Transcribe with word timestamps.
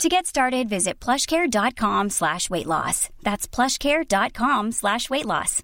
To 0.00 0.08
get 0.08 0.26
started, 0.26 0.68
visit 0.68 0.98
plushcare.com 0.98 2.10
slash 2.10 2.50
weight 2.50 2.66
loss. 2.66 3.08
That's 3.22 3.46
plushcare.com 3.46 4.72
slash 4.72 5.08
weight 5.08 5.26
loss. 5.26 5.62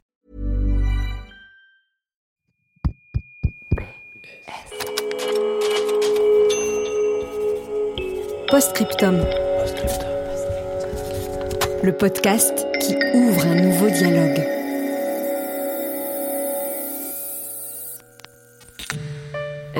Postscriptum. 8.49 9.16
Le 11.83 11.93
podcast 11.93 12.66
qui 12.80 12.97
ouvre 13.15 13.47
un 13.47 13.55
nouveau 13.57 13.88
dialogue. 13.91 14.47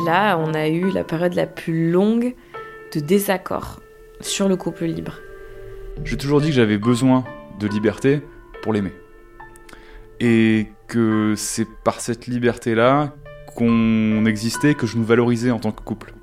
Là, 0.05 0.39
on 0.39 0.55
a 0.55 0.69
eu 0.69 0.91
la 0.91 1.05
période 1.05 1.35
la 1.35 1.47
plus 1.47 1.91
longue 1.91 2.35
de 2.95 3.01
désaccord 3.01 3.81
sur 4.21 4.49
le 4.49 4.57
couple 4.57 4.85
libre. 4.85 5.15
J'ai 6.05 6.17
toujours 6.17 6.41
dit 6.41 6.49
que 6.49 6.55
j'avais 6.55 6.79
besoin 6.79 7.25
de 7.59 7.67
liberté 7.67 8.23
pour 8.63 8.73
l'aimer. 8.73 8.93
Et 10.21 10.69
que 10.87 11.35
c'est 11.37 11.67
par 11.85 12.01
cette 12.01 12.27
liberté-là 12.27 13.15
qu'on 13.57 14.25
existait, 14.27 14.75
que 14.75 14.87
je 14.87 14.97
nous 14.97 15.05
valorisais 15.05 15.51
en 15.51 15.59
tant 15.59 15.73
que 15.73 15.83
couple. 15.83 16.15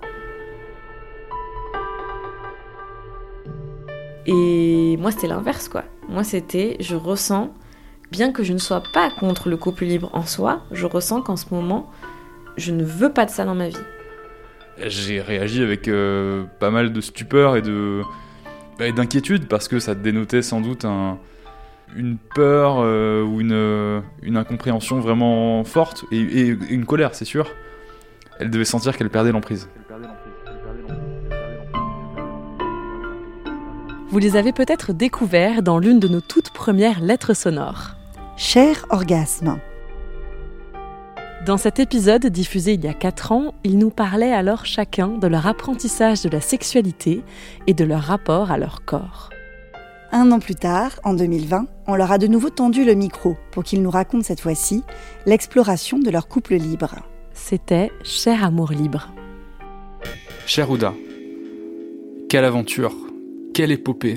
Et 4.26 4.98
moi, 4.98 5.12
c'était 5.12 5.28
l'inverse, 5.28 5.70
quoi. 5.70 5.84
Moi, 6.10 6.24
c'était, 6.24 6.78
je 6.80 6.96
ressens, 6.96 7.54
bien 8.12 8.32
que 8.32 8.44
je 8.44 8.54
ne 8.54 8.58
sois 8.58 8.82
pas 8.94 9.12
contre 9.20 9.50
le 9.50 9.58
couple 9.58 9.86
libre 9.86 10.10
en 10.14 10.26
soi, 10.26 10.64
je 10.72 10.86
ressens 10.86 11.22
qu'en 11.22 11.36
ce 11.36 11.54
moment, 11.54 11.92
je 12.58 12.72
ne 12.72 12.84
veux 12.84 13.12
pas 13.12 13.26
de 13.26 13.32
ça 13.32 13.46
dans 13.46 13.56
ma 13.56 13.70
vie. 13.70 13.78
J'ai 14.78 15.22
réagi 15.22 15.64
avec 15.64 15.88
euh, 15.88 16.44
pas 16.60 16.70
mal 16.70 16.92
de 16.92 17.02
stupeur 17.02 17.56
et 17.56 17.62
de 17.62 18.02
bah, 18.78 18.88
et 18.88 18.92
d'inquiétude 18.92 19.48
parce 19.48 19.68
que 19.70 19.80
ça 19.80 19.96
dénotait 19.96 20.42
sans 20.42 20.60
doute 20.60 20.84
un- 20.86 21.18
une 21.96 22.18
peur 22.18 22.78
euh, 22.80 23.24
ou 23.24 23.40
une, 23.40 23.54
euh, 23.54 24.02
une 24.22 24.36
incompréhension 24.36 25.00
vraiment 25.00 25.64
forte 25.64 26.04
et, 26.12 26.20
et 26.20 26.58
une 26.70 26.86
colère, 26.86 27.16
c'est 27.16 27.24
sûr. 27.26 27.48
Elle 28.40 28.50
devait 28.50 28.66
sentir 28.66 28.98
qu'elle 28.98 29.10
perdait 29.10 29.32
l'emprise. 29.32 29.70
Vous 34.10 34.20
les 34.20 34.36
avez 34.36 34.52
peut-être 34.52 34.92
découverts 34.94 35.62
dans 35.64 35.78
l'une 35.80 36.00
de 36.00 36.08
nos 36.10 36.22
toutes 36.22 36.50
premières 36.52 37.00
lettres 37.02 37.34
sonores. 37.34 37.92
Cher 38.38 38.86
orgasme. 38.90 39.58
Dans 41.46 41.58
cet 41.58 41.80
épisode 41.80 42.26
diffusé 42.26 42.74
il 42.74 42.84
y 42.84 42.88
a 42.88 42.94
4 42.96 43.32
ans, 43.32 43.54
ils 43.64 43.78
nous 43.78 43.92
parlaient 43.92 44.34
alors 44.34 44.66
chacun 44.66 45.10
de 45.10 45.28
leur 45.28 45.46
apprentissage 45.46 46.24
de 46.24 46.30
la 46.30 46.42
sexualité 46.42 47.22
et 47.68 47.76
de 47.76 47.86
leur 47.86 48.02
rapport 48.02 48.50
à 48.50 48.58
leur 48.58 48.84
corps. 48.84 49.30
Un 50.12 50.32
an 50.32 50.40
plus 50.40 50.56
tard, 50.56 51.00
en 51.04 51.14
2020, 51.14 51.68
on 51.86 51.96
leur 51.96 52.12
a 52.12 52.18
de 52.18 52.26
nouveau 52.26 52.50
tendu 52.50 52.84
le 52.84 52.96
micro 52.96 53.38
pour 53.52 53.64
qu'ils 53.64 53.84
nous 53.84 53.92
racontent 53.92 54.24
cette 54.24 54.40
fois-ci 54.40 54.82
l'exploration 55.28 56.00
de 56.00 56.10
leur 56.10 56.28
couple 56.28 56.56
libre. 56.56 56.96
C'était 57.34 57.92
Cher 58.04 58.44
amour 58.44 58.72
libre. 58.72 59.14
Cher 60.48 60.72
Ouda, 60.72 60.96
quelle 62.28 62.46
aventure, 62.46 62.96
quelle 63.54 63.72
épopée. 63.72 64.16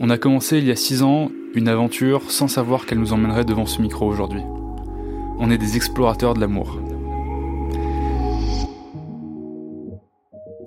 On 0.00 0.10
a 0.10 0.18
commencé 0.18 0.58
il 0.58 0.66
y 0.66 0.72
a 0.72 0.76
six 0.76 1.04
ans 1.04 1.30
une 1.54 1.68
aventure 1.68 2.32
sans 2.32 2.48
savoir 2.48 2.86
qu'elle 2.86 2.98
nous 2.98 3.12
emmènerait 3.12 3.44
devant 3.44 3.66
ce 3.66 3.80
micro 3.80 4.08
aujourd'hui. 4.08 4.42
On 5.42 5.50
est 5.50 5.56
des 5.56 5.76
explorateurs 5.76 6.34
de 6.34 6.40
l'amour. 6.40 6.78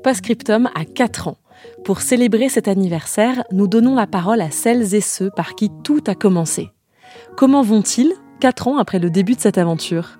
Postscriptum 0.03 0.67
a 0.73 0.83
4 0.83 1.27
ans. 1.27 1.37
Pour 1.85 2.01
célébrer 2.01 2.49
cet 2.49 2.67
anniversaire, 2.67 3.43
nous 3.51 3.67
donnons 3.67 3.93
la 3.93 4.07
parole 4.07 4.41
à 4.41 4.49
celles 4.49 4.95
et 4.95 5.01
ceux 5.01 5.29
par 5.29 5.53
qui 5.53 5.69
tout 5.83 6.01
a 6.07 6.15
commencé. 6.15 6.71
Comment 7.37 7.61
vont-ils 7.61 8.13
4 8.39 8.67
ans 8.67 8.77
après 8.79 8.97
le 8.97 9.11
début 9.11 9.35
de 9.35 9.41
cette 9.41 9.59
aventure? 9.59 10.17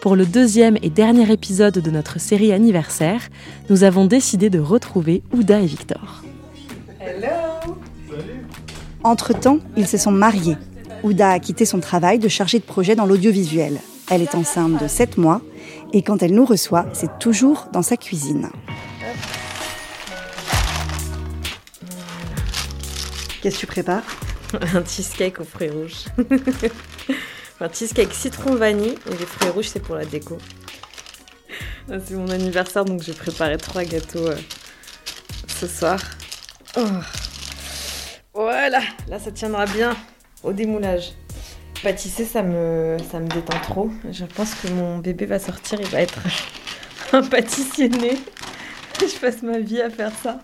Pour 0.00 0.16
le 0.16 0.24
deuxième 0.24 0.78
et 0.80 0.88
dernier 0.88 1.30
épisode 1.30 1.78
de 1.78 1.90
notre 1.90 2.18
série 2.18 2.52
anniversaire, 2.52 3.28
nous 3.68 3.84
avons 3.84 4.06
décidé 4.06 4.48
de 4.48 4.60
retrouver 4.60 5.22
Ouda 5.34 5.60
et 5.60 5.66
Victor. 5.66 6.22
Entre-temps, 9.02 9.58
ils 9.76 9.86
se 9.86 9.98
sont 9.98 10.10
mariés. 10.10 10.56
Ouda 11.04 11.32
a 11.32 11.38
quitté 11.38 11.66
son 11.66 11.80
travail 11.80 12.18
de 12.18 12.28
chargée 12.28 12.58
de 12.58 12.64
projet 12.64 12.96
dans 12.96 13.04
l'audiovisuel. 13.04 13.78
Elle 14.10 14.22
est 14.22 14.34
enceinte 14.34 14.82
de 14.82 14.88
7 14.88 15.18
mois 15.18 15.42
et 15.92 16.00
quand 16.00 16.22
elle 16.22 16.34
nous 16.34 16.46
reçoit, 16.46 16.86
c'est 16.94 17.18
toujours 17.18 17.66
dans 17.74 17.82
sa 17.82 17.98
cuisine. 17.98 18.48
Qu'est-ce 23.42 23.56
que 23.56 23.60
tu 23.60 23.66
prépares? 23.66 24.02
Un 24.74 24.82
cheesecake 24.82 25.40
aux 25.40 25.44
fruits 25.44 25.68
rouges. 25.68 26.04
un 27.60 27.68
cheesecake 27.68 28.14
citron 28.14 28.54
vanille 28.54 28.94
et 29.06 29.10
les 29.10 29.26
fruits 29.26 29.50
rouges, 29.50 29.68
c'est 29.68 29.82
pour 29.82 29.96
la 29.96 30.06
déco. 30.06 30.38
Ah, 31.90 31.96
C'est 32.02 32.14
mon 32.14 32.30
anniversaire, 32.30 32.86
donc 32.86 33.02
j'ai 33.02 33.12
préparé 33.12 33.58
trois 33.58 33.84
gâteaux 33.84 34.28
euh, 34.28 34.36
ce 35.48 35.66
soir. 35.66 36.00
Oh. 36.78 36.80
Voilà, 38.32 38.80
là 39.06 39.18
ça 39.18 39.30
tiendra 39.30 39.66
bien 39.66 39.94
au 40.44 40.52
démoulage. 40.52 41.12
Pâtisser, 41.82 42.24
ça 42.24 42.42
me, 42.42 42.96
ça 43.10 43.18
me 43.20 43.26
détend 43.28 43.58
trop. 43.62 43.90
Je 44.10 44.24
pense 44.24 44.54
que 44.54 44.68
mon 44.68 44.98
bébé 44.98 45.26
va 45.26 45.38
sortir, 45.38 45.80
il 45.80 45.88
va 45.88 46.00
être 46.00 46.18
un 47.12 47.22
pâtissier 47.22 47.88
né. 47.88 48.18
Je 49.00 49.18
passe 49.18 49.42
ma 49.42 49.58
vie 49.58 49.80
à 49.80 49.90
faire 49.90 50.12
ça. 50.12 50.38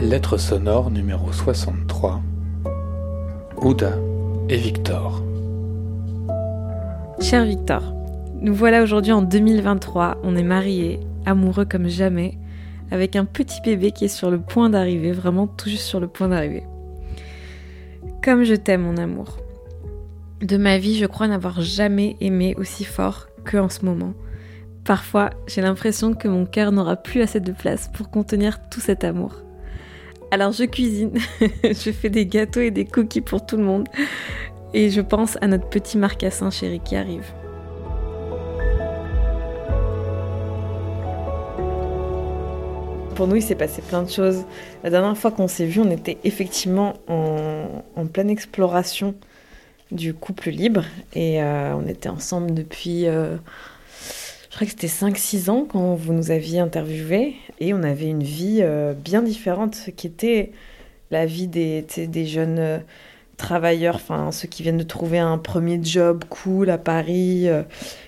Lettre 0.00 0.36
sonore 0.36 0.90
numéro 0.90 1.32
63. 1.32 2.20
Ouda 3.58 3.92
et 4.48 4.56
Victor. 4.56 5.22
Cher 7.20 7.44
Victor, 7.44 7.94
nous 8.40 8.52
voilà 8.52 8.82
aujourd'hui 8.82 9.12
en 9.12 9.22
2023. 9.22 10.18
On 10.24 10.34
est 10.34 10.42
mariés, 10.42 10.98
amoureux 11.24 11.64
comme 11.64 11.86
jamais, 11.86 12.36
avec 12.92 13.16
un 13.16 13.24
petit 13.24 13.60
bébé 13.62 13.90
qui 13.90 14.04
est 14.04 14.08
sur 14.08 14.30
le 14.30 14.38
point 14.38 14.68
d'arriver, 14.68 15.12
vraiment 15.12 15.46
tout 15.46 15.70
juste 15.70 15.86
sur 15.86 15.98
le 15.98 16.08
point 16.08 16.28
d'arriver. 16.28 16.62
Comme 18.22 18.44
je 18.44 18.54
t'aime, 18.54 18.82
mon 18.82 18.98
amour. 18.98 19.38
De 20.42 20.58
ma 20.58 20.76
vie, 20.76 20.98
je 20.98 21.06
crois 21.06 21.26
n'avoir 21.26 21.62
jamais 21.62 22.16
aimé 22.20 22.54
aussi 22.58 22.84
fort 22.84 23.28
que 23.44 23.56
en 23.56 23.70
ce 23.70 23.86
moment. 23.86 24.12
Parfois, 24.84 25.30
j'ai 25.46 25.62
l'impression 25.62 26.12
que 26.12 26.28
mon 26.28 26.44
cœur 26.44 26.70
n'aura 26.70 26.96
plus 26.96 27.22
assez 27.22 27.40
de 27.40 27.52
place 27.52 27.88
pour 27.94 28.10
contenir 28.10 28.58
tout 28.68 28.80
cet 28.80 29.04
amour. 29.04 29.36
Alors 30.30 30.52
je 30.52 30.64
cuisine, 30.64 31.12
je 31.64 31.90
fais 31.92 32.10
des 32.10 32.26
gâteaux 32.26 32.60
et 32.60 32.70
des 32.70 32.84
cookies 32.84 33.20
pour 33.22 33.46
tout 33.46 33.56
le 33.56 33.64
monde. 33.64 33.88
Et 34.74 34.90
je 34.90 35.00
pense 35.00 35.38
à 35.40 35.46
notre 35.46 35.68
petit 35.68 35.96
marcassin 35.96 36.50
chéri 36.50 36.80
qui 36.84 36.96
arrive. 36.96 37.24
Pour 43.14 43.26
nous, 43.26 43.36
il 43.36 43.42
s'est 43.42 43.54
passé 43.54 43.82
plein 43.82 44.02
de 44.02 44.10
choses. 44.10 44.44
La 44.82 44.90
dernière 44.90 45.16
fois 45.16 45.30
qu'on 45.30 45.46
s'est 45.46 45.66
vu, 45.66 45.80
on 45.80 45.90
était 45.90 46.16
effectivement 46.24 46.94
en, 47.08 48.06
pleine 48.06 48.30
exploration 48.30 49.14
du 49.90 50.14
couple 50.14 50.50
libre. 50.50 50.84
Et 51.14 51.42
euh, 51.42 51.74
on 51.74 51.86
était 51.86 52.08
ensemble 52.08 52.54
depuis, 52.54 53.06
euh, 53.06 53.36
je 54.50 54.54
crois 54.54 54.66
que 54.66 54.72
c'était 54.72 54.86
5-6 54.86 55.50
ans 55.50 55.66
quand 55.68 55.94
vous 55.94 56.14
nous 56.14 56.30
aviez 56.30 56.60
interviewés. 56.60 57.34
Et 57.60 57.74
on 57.74 57.82
avait 57.82 58.08
une 58.08 58.22
vie 58.22 58.60
euh, 58.62 58.94
bien 58.94 59.22
différente, 59.22 59.90
qui 59.94 60.06
était 60.06 60.52
la 61.10 61.26
vie 61.26 61.48
des, 61.48 61.84
jeunes 62.26 62.82
travailleurs, 63.36 63.96
enfin 63.96 64.32
ceux 64.32 64.48
qui 64.48 64.62
viennent 64.62 64.78
de 64.78 64.84
trouver 64.84 65.18
un 65.18 65.36
premier 65.36 65.78
job 65.82 66.24
cool 66.30 66.70
à 66.70 66.78
Paris, 66.78 67.46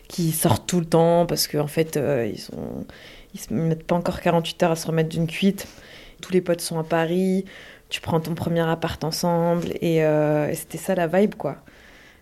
qui 0.09 0.33
sortent 0.33 0.67
tout 0.67 0.81
le 0.81 0.87
temps 0.87 1.27
parce 1.27 1.47
qu'en 1.47 1.65
en 1.65 1.67
fait 1.67 1.99
ils 1.99 2.39
sont 2.39 2.87
ils 3.35 3.41
se 3.41 3.53
mettent 3.53 3.85
pas 3.85 3.97
encore 3.97 4.21
48 4.21 4.63
heures 4.63 4.71
à 4.71 4.77
se 4.77 4.87
remettre 4.87 5.11
d'une 5.11 5.27
cuite. 5.27 5.67
Tous 6.23 6.33
les 6.33 6.41
potes 6.41 6.61
sont 6.61 6.79
à 6.79 6.85
Paris, 6.85 7.45
tu 7.89 8.01
prends 8.01 8.21
ton 8.21 8.35
premier 8.35 8.61
appart 8.61 9.03
ensemble 9.05 9.69
et, 9.81 10.05
euh, 10.05 10.53
c'était 10.55 10.79
ça 10.79 10.95
la 10.95 11.07
vibe 11.07 11.35
quoi. 11.35 11.59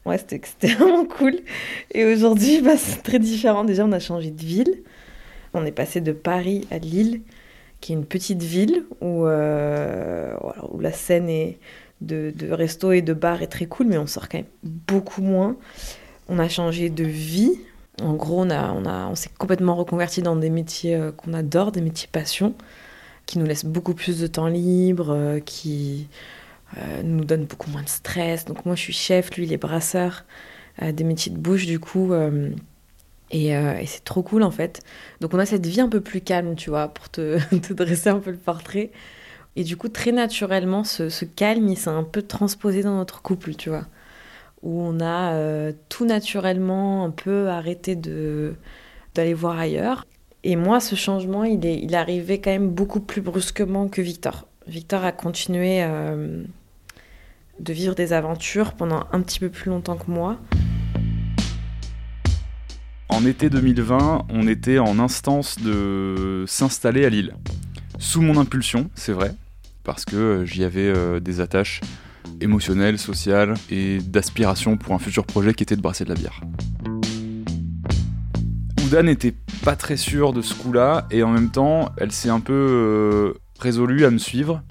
Ouais, 0.04 0.18
c'était 0.26 0.74
vraiment 0.74 1.04
cool. 1.04 1.36
Et 1.92 2.04
aujourd'hui, 2.04 2.60
bah, 2.60 2.76
c'est 2.76 3.02
très 3.02 3.18
différent. 3.18 3.62
Déjà, 3.64 3.84
on 3.86 3.92
a 3.92 4.00
changé 4.00 4.30
de 4.30 4.42
ville. 4.42 4.82
On 5.54 5.64
est 5.64 5.72
passé 5.72 6.00
de 6.00 6.12
Paris 6.12 6.66
à 6.70 6.78
Lille, 6.78 7.20
qui 7.80 7.92
est 7.92 7.96
une 7.96 8.06
petite 8.06 8.42
ville 8.42 8.84
où, 9.00 9.26
euh, 9.26 10.34
la 10.80 10.92
scène 10.92 11.28
est 11.28 11.58
de 12.00 12.50
resto 12.50 12.90
et 12.90 13.00
de 13.00 13.12
bar 13.12 13.42
est 13.42 13.46
très 13.46 13.66
cool, 13.66 13.86
mais 13.86 13.98
on 13.98 14.08
sort 14.08 14.28
quand 14.28 14.38
même 14.38 14.46
beaucoup 14.64 15.22
moins. 15.22 15.56
On 16.28 16.38
a 16.38 16.48
changé 16.48 16.90
de 16.90 17.04
vie. 17.04 17.60
En 18.00 18.14
gros, 18.14 18.42
on, 18.42 18.50
a, 18.50 18.72
on, 18.72 19.14
s'est 19.14 19.30
complètement 19.36 19.76
reconverti 19.76 20.22
dans 20.22 20.36
des 20.36 20.50
métiers 20.50 20.96
euh, 20.96 21.12
qu'on 21.12 21.34
adore, 21.34 21.72
des 21.72 21.82
métiers 21.82 22.08
passion, 22.10 22.54
qui 23.26 23.38
nous 23.38 23.46
laissent 23.46 23.66
beaucoup 23.66 23.94
plus 23.94 24.18
de 24.18 24.26
temps 24.26 24.48
libre, 24.48 25.10
euh, 25.10 25.40
qui 25.40 26.08
nous 27.04 27.26
donnent 27.26 27.44
beaucoup 27.44 27.70
moins 27.70 27.82
de 27.82 27.88
stress. 27.88 28.46
Donc 28.46 28.64
moi, 28.64 28.74
je 28.74 28.80
suis 28.80 28.94
chef, 28.94 29.36
lui, 29.36 29.44
il 29.44 29.52
est 29.52 29.58
brasseur, 29.58 30.24
des 30.80 31.04
métiers 31.04 31.30
de 31.30 31.36
bouche, 31.36 31.66
du 31.66 31.78
coup. 31.78 32.14
Euh, 33.34 33.78
et, 33.80 33.86
c'est 33.86 34.04
trop 34.04 34.22
cool 34.22 34.42
en 34.42 34.50
fait. 34.50 34.82
Donc 35.20 35.34
on 35.34 35.38
a 35.38 35.46
cette 35.46 35.66
vie 35.66 35.80
un 35.80 35.88
peu 35.88 36.00
plus 36.00 36.20
calme, 36.20 36.54
tu 36.54 36.70
vois, 36.70 36.88
pour 36.88 37.08
te, 37.10 37.38
dresser 37.72 38.10
un 38.10 38.20
peu 38.20 38.30
le 38.30 38.36
portrait. 38.36 38.90
Et 39.56 39.64
du 39.64 39.76
coup, 39.76 39.88
très 39.88 40.12
naturellement, 40.12 40.84
ce, 40.84 41.24
calme, 41.24 41.68
il 41.68 41.76
s'est 41.76 41.90
un 41.90 42.04
peu 42.04 42.22
transposé 42.22 42.82
dans 42.82 42.96
notre 42.96 43.20
couple, 43.22 43.54
tu 43.54 43.68
vois. 43.68 43.86
Où 44.62 44.80
on 44.80 45.00
a 45.00 45.32
euh, 45.32 45.72
tout 45.88 46.04
naturellement 46.04 47.04
un 47.04 47.10
peu 47.10 47.48
arrêté 47.48 47.96
d'aller 47.96 49.34
voir 49.34 49.58
ailleurs. 49.58 50.06
Et 50.44 50.56
moi, 50.56 50.80
ce 50.80 50.94
changement, 50.94 51.44
il 51.44 51.64
est, 51.66 51.80
il 51.80 51.94
arrivé 51.94 52.40
quand 52.40 52.50
même 52.50 52.70
beaucoup 52.70 53.00
plus 53.00 53.20
brusquement 53.20 53.88
que 53.88 54.00
Victor. 54.00 54.46
Victor 54.66 55.04
a 55.04 55.12
continué 55.12 55.82
euh, 55.82 56.42
de 57.60 57.72
vivre 57.72 57.94
des 57.94 58.12
aventures 58.12 58.74
pendant 58.74 59.04
un 59.12 59.20
petit 59.20 59.40
peu 59.40 59.48
plus 59.48 59.70
longtemps 59.70 59.96
que 59.96 60.10
moi. 60.10 60.38
En 63.08 63.26
été 63.26 63.50
2020, 63.50 64.26
on 64.30 64.48
était 64.48 64.78
en 64.78 64.98
instance 64.98 65.58
de 65.58 66.44
s'installer 66.46 67.04
à 67.04 67.08
Lille. 67.08 67.34
Sous 67.98 68.22
mon 68.22 68.38
impulsion, 68.38 68.90
c'est 68.94 69.12
vrai, 69.12 69.34
parce 69.84 70.04
que 70.04 70.16
euh, 70.16 70.44
j'y 70.44 70.64
avais 70.64 71.20
des 71.20 71.40
attaches 71.40 71.80
émotionnelles, 72.40 72.98
sociales 72.98 73.54
et 73.70 73.98
d'aspiration 73.98 74.76
pour 74.76 74.94
un 74.94 74.98
futur 74.98 75.24
projet 75.24 75.54
qui 75.54 75.62
était 75.62 75.76
de 75.76 75.82
brasser 75.82 76.04
de 76.04 76.10
la 76.10 76.14
bière. 76.14 76.40
Ouda 78.84 79.02
n'était 79.02 79.34
pas 79.64 79.76
très 79.76 79.96
sûre 79.96 80.32
de 80.32 80.42
ce 80.42 80.54
coup-là, 80.54 81.06
et 81.10 81.22
en 81.22 81.30
même 81.30 81.50
temps, 81.50 81.92
elle 81.96 82.12
s'est 82.12 82.28
un 82.28 82.40
peu 82.40 82.52
euh, 82.52 83.32
résolue 83.58 84.04
à 84.04 84.10
me 84.10 84.18
suivre, 84.18 84.62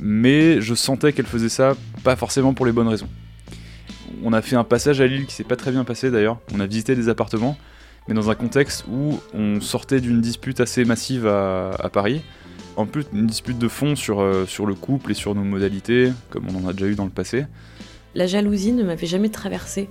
mais 0.00 0.60
je 0.60 0.74
sentais 0.74 1.12
qu'elle 1.12 1.26
faisait 1.26 1.48
ça 1.48 1.74
pas 2.04 2.16
forcément 2.16 2.54
pour 2.54 2.64
les 2.64 2.72
bonnes 2.72 2.88
raisons. 2.88 3.08
On 4.22 4.32
a 4.32 4.42
fait 4.42 4.56
un 4.56 4.64
passage 4.64 5.00
à 5.00 5.06
Lille 5.06 5.26
qui 5.26 5.34
s'est 5.34 5.44
pas 5.44 5.56
très 5.56 5.70
bien 5.70 5.84
passé 5.84 6.10
d'ailleurs. 6.10 6.38
On 6.54 6.60
a 6.60 6.66
visité 6.66 6.94
des 6.94 7.08
appartements, 7.08 7.56
mais 8.08 8.14
dans 8.14 8.30
un 8.30 8.34
contexte 8.34 8.84
où 8.90 9.20
on 9.34 9.60
sortait 9.60 10.00
d'une 10.00 10.20
dispute 10.20 10.60
assez 10.60 10.84
massive 10.84 11.26
à, 11.26 11.90
Paris. 11.92 12.22
En 12.76 12.86
plus, 12.86 13.04
une 13.12 13.26
dispute 13.26 13.58
de 13.58 13.68
fond 13.68 13.96
sur, 13.96 14.20
euh, 14.20 14.46
sur 14.46 14.66
le 14.66 14.74
couple 14.74 15.10
et 15.10 15.14
sur 15.14 15.34
nos 15.34 15.42
modalités, 15.42 16.12
comme 16.30 16.46
on 16.48 16.64
en 16.64 16.68
a 16.68 16.72
déjà 16.72 16.86
eu 16.86 16.94
dans 16.94 17.04
le 17.04 17.10
passé. 17.10 17.46
La 18.14 18.26
jalousie 18.26 18.72
ne 18.72 18.82
m'avait 18.82 19.06
jamais 19.06 19.28
traversée 19.28 19.88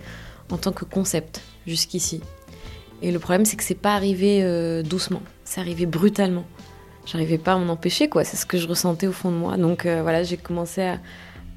en 0.52 0.58
tant 0.58 0.72
que 0.72 0.86
concept 0.86 1.42
jusqu'ici. 1.68 2.22
Et 3.02 3.12
le 3.12 3.20
problème, 3.20 3.46
c'est 3.46 3.56
que 3.56 3.64
c'est 3.64 3.76
pas 3.76 3.94
arrivé 3.94 4.44
euh, 4.44 4.84
doucement, 4.84 5.22
c'est 5.44 5.62
arrivé 5.62 5.86
brutalement. 5.86 6.46
J'arrivais 7.06 7.38
pas 7.38 7.54
à 7.54 7.58
m'en 7.58 7.72
empêcher, 7.72 8.10
quoi. 8.10 8.24
C'est 8.24 8.38
ce 8.38 8.46
que 8.46 8.58
je 8.58 8.68
ressentais 8.68 9.08
au 9.08 9.12
fond 9.12 9.32
de 9.32 9.38
moi. 9.38 9.58
Donc 9.58 9.86
euh, 9.86 10.02
voilà, 10.02 10.24
j'ai 10.24 10.38
commencé 10.38 10.82
à, 10.82 11.00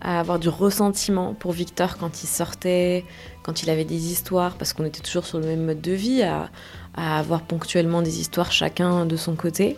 à 0.02 0.18
avoir 0.18 0.38
du 0.38 0.48
ressentiment 0.48 1.34
pour 1.34 1.52
Victor 1.52 1.96
quand 1.96 2.22
il 2.22 2.26
sortait, 2.26 3.04
quand 3.42 3.62
il 3.62 3.70
avait 3.70 3.84
des 3.84 4.10
histoires, 4.10 4.56
parce 4.56 4.72
qu'on 4.72 4.84
était 4.84 5.00
toujours 5.00 5.24
sur 5.24 5.38
le 5.38 5.46
même 5.46 5.64
mode 5.64 5.80
de 5.80 5.92
vie, 5.92 6.22
à, 6.22 6.50
avoir 6.94 7.42
ponctuellement 7.42 8.02
des 8.02 8.20
histoires 8.20 8.52
chacun 8.52 9.06
de 9.06 9.16
son 9.16 9.34
côté, 9.34 9.76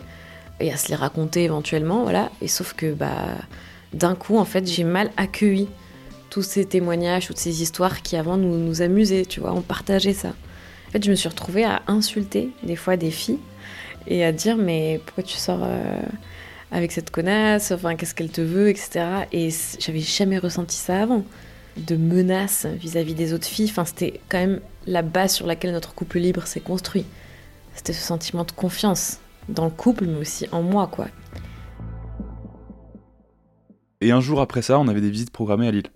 et 0.59 0.71
à 0.71 0.77
se 0.77 0.89
les 0.89 0.95
raconter 0.95 1.43
éventuellement, 1.43 2.03
voilà. 2.03 2.31
Et 2.41 2.47
sauf 2.47 2.73
que 2.73 2.93
bah, 2.93 3.35
d'un 3.93 4.15
coup, 4.15 4.37
en 4.37 4.45
fait, 4.45 4.67
j'ai 4.67 4.83
mal 4.83 5.11
accueilli 5.17 5.67
tous 6.29 6.43
ces 6.43 6.65
témoignages, 6.65 7.27
toutes 7.27 7.37
ces 7.37 7.61
histoires 7.61 8.01
qui 8.01 8.15
avant 8.17 8.37
nous, 8.37 8.57
nous 8.57 8.81
amusaient, 8.81 9.25
tu 9.25 9.39
vois, 9.39 9.53
on 9.53 9.61
partageait 9.61 10.13
ça. 10.13 10.29
En 10.87 10.91
fait, 10.91 11.03
je 11.03 11.09
me 11.09 11.15
suis 11.15 11.29
retrouvée 11.29 11.63
à 11.63 11.81
insulter 11.87 12.49
des 12.63 12.75
fois 12.75 12.97
des 12.97 13.11
filles 13.11 13.39
et 14.07 14.23
à 14.23 14.31
dire 14.31 14.57
mais 14.57 15.01
pourquoi 15.05 15.23
tu 15.23 15.37
sors 15.37 15.61
euh, 15.63 16.01
avec 16.71 16.91
cette 16.91 17.09
connasse, 17.09 17.71
enfin 17.71 17.95
qu'est-ce 17.95 18.13
qu'elle 18.13 18.29
te 18.29 18.41
veut, 18.41 18.69
etc. 18.69 19.05
Et 19.31 19.49
j'avais 19.79 19.99
jamais 19.99 20.37
ressenti 20.37 20.75
ça 20.75 21.01
avant, 21.01 21.23
de 21.77 21.95
menaces 21.95 22.65
vis-à-vis 22.65 23.13
des 23.13 23.33
autres 23.33 23.47
filles. 23.47 23.69
Enfin, 23.69 23.85
c'était 23.85 24.19
quand 24.29 24.39
même 24.39 24.59
la 24.87 25.01
base 25.01 25.33
sur 25.33 25.47
laquelle 25.47 25.71
notre 25.71 25.93
couple 25.93 26.19
libre 26.19 26.47
s'est 26.47 26.59
construit. 26.59 27.05
C'était 27.75 27.93
ce 27.93 28.05
sentiment 28.05 28.43
de 28.43 28.51
confiance 28.51 29.19
dans 29.49 29.65
le 29.65 29.71
couple, 29.71 30.05
mais 30.05 30.17
aussi 30.17 30.47
en 30.51 30.61
moi, 30.61 30.87
quoi. 30.87 31.07
Et 34.01 34.11
un 34.11 34.21
jour 34.21 34.41
après 34.41 34.61
ça, 34.61 34.79
on 34.79 34.87
avait 34.87 35.01
des 35.01 35.09
visites 35.09 35.31
programmées 35.31 35.67
à 35.67 35.71
Lille. 35.71 35.89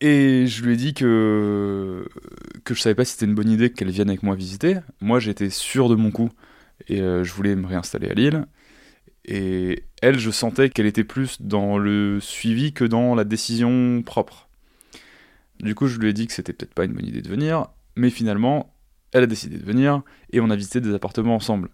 Et 0.00 0.46
je 0.46 0.64
lui 0.64 0.74
ai 0.74 0.76
dit 0.76 0.94
que, 0.94 2.06
que 2.64 2.74
je 2.74 2.80
savais 2.80 2.94
pas 2.94 3.04
si 3.04 3.12
c'était 3.12 3.26
une 3.26 3.34
bonne 3.34 3.50
idée 3.50 3.70
qu'elle 3.70 3.90
vienne 3.90 4.08
avec 4.08 4.22
moi 4.22 4.34
visiter. 4.34 4.78
Moi, 5.00 5.20
j'étais 5.20 5.50
sûr 5.50 5.88
de 5.88 5.94
mon 5.94 6.10
coup 6.10 6.30
et 6.88 7.00
euh, 7.00 7.24
je 7.24 7.32
voulais 7.32 7.54
me 7.54 7.66
réinstaller 7.66 8.08
à 8.08 8.14
Lille. 8.14 8.46
Et 9.26 9.84
elle, 10.00 10.18
je 10.18 10.30
sentais 10.30 10.70
qu'elle 10.70 10.86
était 10.86 11.04
plus 11.04 11.42
dans 11.42 11.76
le 11.76 12.18
suivi 12.20 12.72
que 12.72 12.84
dans 12.84 13.14
la 13.14 13.24
décision 13.24 14.02
propre. 14.02 14.48
Du 15.60 15.74
coup, 15.74 15.86
je 15.86 15.98
lui 15.98 16.08
ai 16.08 16.12
dit 16.14 16.26
que 16.26 16.32
c'était 16.32 16.54
peut-être 16.54 16.72
pas 16.72 16.84
une 16.84 16.94
bonne 16.94 17.06
idée 17.06 17.20
de 17.20 17.28
venir, 17.28 17.66
mais 17.96 18.08
finalement, 18.08 18.74
elle 19.12 19.24
a 19.24 19.26
décidé 19.26 19.58
de 19.58 19.64
venir 19.64 20.02
et 20.32 20.40
on 20.40 20.48
a 20.48 20.56
visité 20.56 20.80
des 20.80 20.94
appartements 20.94 21.34
ensemble. 21.34 21.68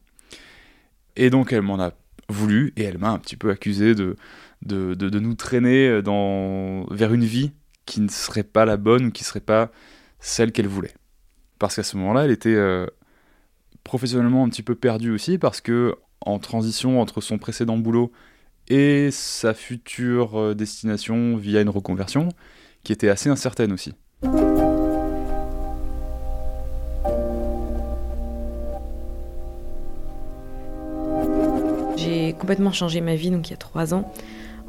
Et 1.16 1.30
donc, 1.30 1.52
elle 1.52 1.62
m'en 1.62 1.80
a 1.80 1.92
voulu 2.28 2.72
et 2.76 2.82
elle 2.82 2.98
m'a 2.98 3.10
un 3.10 3.18
petit 3.18 3.36
peu 3.36 3.50
accusé 3.50 3.94
de, 3.94 4.16
de, 4.62 4.94
de, 4.94 5.20
nous 5.20 5.34
traîner 5.34 6.02
dans, 6.02 6.84
vers 6.90 7.12
une 7.12 7.24
vie 7.24 7.52
qui 7.84 8.00
ne 8.00 8.08
serait 8.08 8.42
pas 8.42 8.64
la 8.64 8.76
bonne 8.76 9.06
ou 9.06 9.10
qui 9.10 9.24
serait 9.24 9.40
pas 9.40 9.70
celle 10.18 10.52
qu'elle 10.52 10.66
voulait. 10.66 10.94
Parce 11.58 11.76
qu'à 11.76 11.82
ce 11.82 11.96
moment-là, 11.96 12.24
elle 12.24 12.30
était 12.30 12.54
euh, 12.54 12.86
professionnellement 13.84 14.44
un 14.44 14.48
petit 14.48 14.62
peu 14.62 14.74
perdue 14.74 15.12
aussi 15.12 15.38
parce 15.38 15.60
que 15.60 15.94
en 16.20 16.38
transition 16.38 17.00
entre 17.00 17.20
son 17.20 17.38
précédent 17.38 17.78
boulot 17.78 18.12
et 18.68 19.10
sa 19.12 19.54
future 19.54 20.38
euh, 20.38 20.54
destination 20.54 21.36
via 21.36 21.60
une 21.60 21.68
reconversion, 21.68 22.28
qui 22.82 22.92
était 22.92 23.08
assez 23.08 23.28
incertaine 23.28 23.72
aussi. 23.72 23.94
Complètement 32.46 32.72
changé 32.72 33.00
ma 33.00 33.16
vie 33.16 33.32
donc 33.32 33.48
il 33.48 33.50
y 33.50 33.54
a 33.54 33.56
trois 33.56 33.92
ans 33.92 34.08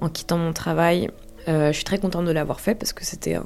en 0.01 0.09
quittant 0.09 0.39
mon 0.39 0.51
travail 0.51 1.11
euh, 1.47 1.67
je 1.67 1.73
suis 1.73 1.83
très 1.83 1.99
contente 1.99 2.25
de 2.25 2.31
l'avoir 2.31 2.59
fait 2.59 2.73
parce 2.73 2.91
que 2.91 3.05
c'était 3.05 3.35
un 3.35 3.45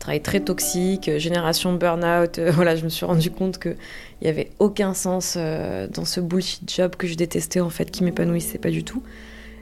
travail 0.00 0.20
très 0.20 0.40
toxique, 0.40 1.08
euh, 1.08 1.18
génération 1.18 1.72
burn-out. 1.72 2.38
Euh, 2.38 2.50
voilà, 2.54 2.74
je 2.76 2.84
me 2.84 2.88
suis 2.88 3.06
rendu 3.06 3.30
compte 3.30 3.58
qu'il 3.58 3.76
n'y 4.20 4.28
avait 4.28 4.50
aucun 4.58 4.92
sens 4.92 5.36
dans 5.36 6.04
ce 6.04 6.20
bullshit 6.20 6.70
job 6.70 6.96
que 6.96 7.06
je 7.06 7.14
détestais 7.14 7.60
en 7.60 7.70
fait, 7.70 7.90
qui 7.90 8.02
m'épanouissait 8.02 8.58
pas 8.58 8.70
du 8.70 8.82
tout. 8.82 9.02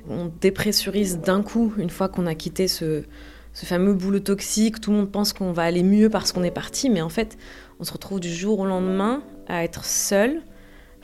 On 0.09 0.33
dépressurise 0.41 1.21
d'un 1.21 1.43
coup 1.43 1.75
une 1.79 1.91
fois 1.91 2.09
qu'on 2.09 2.27
a 2.27 2.35
quitté 2.35 2.67
ce, 2.67 3.05
ce 3.53 3.67
fameux 3.67 3.95
boulot 3.95 4.21
toxique. 4.21 4.81
Tout 4.81 4.93
le 4.93 4.97
monde 4.97 5.13
pense 5.13 5.35
qu'on 5.35 5.53
va 5.53 5.63
aller 5.63 5.83
mieux 5.83 6.09
parce 6.09 6.33
qu'on 6.33 6.43
est 6.43 6.51
parti, 6.51 6.91
mais 6.91 7.03
en 7.03 7.11
fait, 7.11 7.39
on 7.79 7.85
se 7.85 7.93
retrouve 7.93 8.19
du 8.19 8.33
jour 8.33 8.59
au 8.61 8.67
lendemain 8.67 9.23
à 9.47 9.63
être 9.63 9.85
seul 9.85 10.43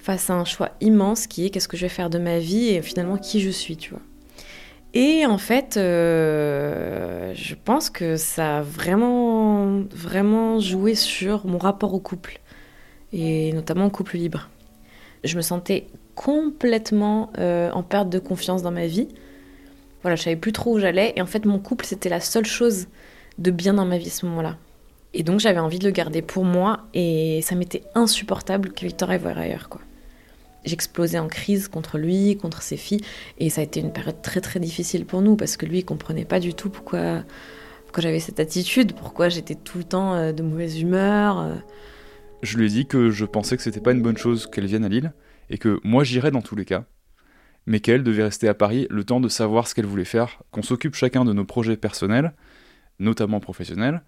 face 0.03 0.31
à 0.31 0.35
un 0.35 0.45
choix 0.45 0.71
immense 0.81 1.29
qui 1.29 1.47
est 1.47 1.51
qu'est-ce 1.51 1.69
que 1.69 1.77
je 1.77 1.83
vais 1.83 1.89
faire 1.89 2.11
de 2.11 2.19
ma 2.19 2.41
vie 2.41 2.71
et 2.71 2.83
finalement 2.83 3.17
qui 3.17 3.41
je 3.41 3.51
suis, 3.51 3.77
tu 3.77 3.91
vois. 3.91 4.03
Et 4.95 5.25
en 5.25 5.39
fait, 5.39 5.77
euh, 5.77 7.33
je 7.35 7.55
pense 7.55 7.89
que 7.89 8.17
ça 8.17 8.59
a 8.59 8.63
vraiment, 8.63 9.85
vraiment 9.91 10.59
joué 10.59 10.95
sur 10.95 11.47
mon 11.47 11.57
rapport 11.57 11.95
au 11.95 12.01
couple, 12.01 12.41
et 13.13 13.53
notamment 13.53 13.87
au 13.87 13.91
couple 13.91 14.17
libre. 14.17 14.51
Je 15.25 15.37
me 15.37 15.41
sentais 15.41 15.87
complètement 16.15 17.31
euh, 17.39 17.71
en 17.71 17.83
perte 17.83 18.11
de 18.11 18.19
confiance 18.19 18.63
dans 18.63 18.73
ma 18.73 18.87
vie. 18.87 19.09
Voilà, 20.03 20.17
je 20.17 20.23
savais 20.23 20.37
plus 20.37 20.53
trop 20.53 20.75
où 20.75 20.79
j'allais, 20.81 21.13
et 21.17 21.23
en 21.23 21.27
fait, 21.27 21.47
mon 21.47 21.61
couple, 21.61 21.87
c'était 21.87 22.09
la 22.09 22.21
seule 22.21 22.45
chose 22.45 22.89
de 23.39 23.51
bien 23.53 23.75
dans 23.75 23.87
ma 23.87 23.99
vie 23.99 24.09
à 24.09 24.11
ce 24.11 24.27
moment-là. 24.27 24.57
Et 25.15 25.23
donc, 25.23 25.39
j'avais 25.41 25.61
envie 25.61 25.79
de 25.79 25.85
le 25.85 25.93
garder 25.93 26.23
pour 26.23 26.45
moi, 26.45 26.81
et 26.93 27.41
ça 27.43 27.55
m'était 27.55 27.85
insupportable 27.95 28.73
que 28.73 28.85
Victor 28.85 29.09
aille 29.09 29.21
voir 29.21 29.39
ailleurs, 29.39 29.69
quoi 29.69 29.81
j'explosais 30.65 31.19
en 31.19 31.29
crise 31.29 31.69
contre 31.69 31.99
lui, 31.99 32.37
contre 32.37 32.63
ses 32.63 32.77
filles. 32.77 33.03
Et 33.39 33.51
ça 33.51 33.61
a 33.61 33.65
été 33.65 33.81
une 33.81 33.93
période 33.93 34.23
très 34.23 34.41
très 34.41 34.61
difficile 34.61 35.05
pour 35.07 35.23
nous 35.23 35.37
parce 35.37 35.57
que 35.57 35.67
lui, 35.67 35.85
comprenait 35.85 36.25
pas 36.25 36.41
du 36.41 36.55
tout 36.55 36.71
pourquoi, 36.71 37.25
pourquoi 37.85 38.03
j'avais 38.03 38.21
cette 38.21 38.41
attitude, 38.41 38.95
pourquoi 38.95 39.29
j'étais 39.29 39.55
tout 39.55 39.79
le 39.79 39.85
temps 39.85 40.15
euh, 40.15 40.33
de 40.33 40.43
mauvaise 40.43 40.81
humeur. 40.81 41.41
Euh. 41.41 41.55
Je 42.43 42.59
lui 42.59 42.67
ai 42.67 42.69
dit 42.69 42.87
que 42.87 43.11
je 43.11 43.25
pensais 43.25 43.57
que 43.57 43.63
c'était 43.63 43.81
pas 43.81 43.93
une 43.93 44.03
bonne 44.03 44.17
chose 44.17 44.47
qu'elle 44.47 44.67
vienne 44.67 44.85
à 44.85 44.89
Lille 44.89 45.13
et 45.51 45.59
que 45.59 45.81
moi 45.85 46.05
j'irais 46.05 46.31
dans 46.31 46.43
tous 46.43 46.57
les 46.57 46.65
cas, 46.65 46.85
mais 47.67 47.81
qu'elle 47.81 48.03
devait 48.03 48.25
rester 48.25 48.49
à 48.49 48.55
Paris 48.55 48.87
le 48.91 49.05
temps 49.05 49.21
de 49.21 49.29
savoir 49.29 49.69
ce 49.69 49.75
qu'elle 49.75 49.87
voulait 49.87 50.05
faire, 50.05 50.43
qu'on 50.51 50.63
s'occupe 50.63 50.95
chacun 50.95 51.25
de 51.25 51.33
nos 51.33 51.45
projets 51.45 51.77
personnels, 51.77 52.33
notamment 52.99 53.39
professionnels, 53.39 54.03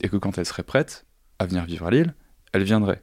et 0.00 0.08
que 0.08 0.16
quand 0.16 0.38
elle 0.38 0.46
serait 0.46 0.62
prête 0.62 1.06
à 1.38 1.46
venir 1.46 1.64
vivre 1.64 1.86
à 1.86 1.90
Lille, 1.90 2.14
elle 2.52 2.64
viendrait. 2.64 3.02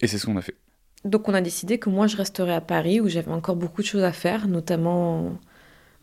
Et 0.00 0.06
c'est 0.08 0.18
ce 0.18 0.26
qu'on 0.26 0.36
a 0.36 0.42
fait. 0.42 0.56
Donc 1.04 1.28
on 1.28 1.34
a 1.34 1.40
décidé 1.40 1.78
que 1.78 1.90
moi 1.90 2.06
je 2.06 2.16
resterais 2.16 2.54
à 2.54 2.60
Paris 2.60 3.00
où 3.00 3.08
j'avais 3.08 3.32
encore 3.32 3.56
beaucoup 3.56 3.82
de 3.82 3.86
choses 3.86 4.04
à 4.04 4.12
faire, 4.12 4.46
notamment 4.46 5.38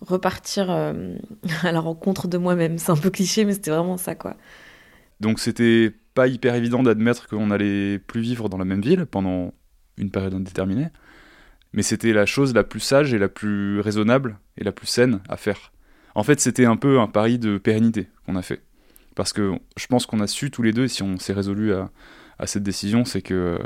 repartir 0.02 0.70
euh, 0.70 1.16
à 1.64 1.72
la 1.72 1.80
rencontre 1.80 2.28
de 2.28 2.38
moi-même. 2.38 2.78
C'est 2.78 2.92
un 2.92 2.98
peu 2.98 3.10
cliché, 3.10 3.46
mais 3.46 3.54
c'était 3.54 3.72
vraiment 3.72 3.98
ça, 3.98 4.16
quoi. 4.16 4.36
Donc 5.20 5.40
c'était 5.40 5.94
pas 6.14 6.28
hyper 6.28 6.56
évident 6.56 6.84
d'admettre 6.84 7.28
qu'on 7.28 7.52
allait 7.52 8.00
plus 8.00 8.22
vivre 8.22 8.50
dans 8.50 8.58
la 8.58 8.66
même 8.66 8.82
ville 8.82 9.06
pendant 9.06 9.54
une 9.98 10.12
période 10.12 10.34
indéterminée, 10.34 10.88
mais 11.74 11.82
c'était 11.82 12.14
la 12.14 12.26
chose 12.26 12.54
la 12.54 12.64
plus 12.64 12.80
sage 12.80 13.14
et 13.14 13.18
la 13.18 13.28
plus 13.28 13.82
raisonnable 13.82 14.40
et 14.58 14.64
la 14.64 14.72
plus 14.72 14.88
saine 14.88 15.20
à 15.28 15.36
faire. 15.36 15.74
En 16.16 16.24
fait, 16.24 16.40
c'était 16.40 16.66
un 16.66 16.78
peu 16.78 17.00
un 17.00 17.08
pari 17.08 17.38
de 17.38 17.58
pérennité 17.58 18.08
qu'on 18.26 18.36
a 18.36 18.42
fait. 18.42 18.62
Parce 19.16 19.34
que 19.34 19.54
je 19.78 19.88
pense 19.88 20.06
qu'on 20.06 20.22
a 20.22 20.28
su 20.28 20.52
tous 20.52 20.62
les 20.62 20.72
deux, 20.72 20.86
et 20.86 20.88
si 20.88 21.04
on 21.04 21.18
s'est 21.18 21.34
résolu 21.34 21.74
à, 21.74 21.92
à, 22.40 22.48
cette 22.48 22.64
décision, 22.64 23.04
c'est 23.04 23.22
que 23.22 23.60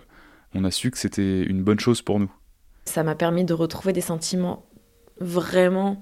on 0.56 0.64
a 0.64 0.72
su 0.72 0.92
que 0.92 0.98
c'était 0.98 1.44
une 1.44 1.64
bonne 1.64 1.80
chose 1.80 2.02
pour 2.02 2.20
nous. 2.20 2.32
Ça 2.86 3.04
m'a 3.04 3.16
permis 3.16 3.46
de 3.46 3.54
retrouver 3.54 3.94
des 3.94 4.02
sentiments 4.02 4.66
vraiment 5.20 6.00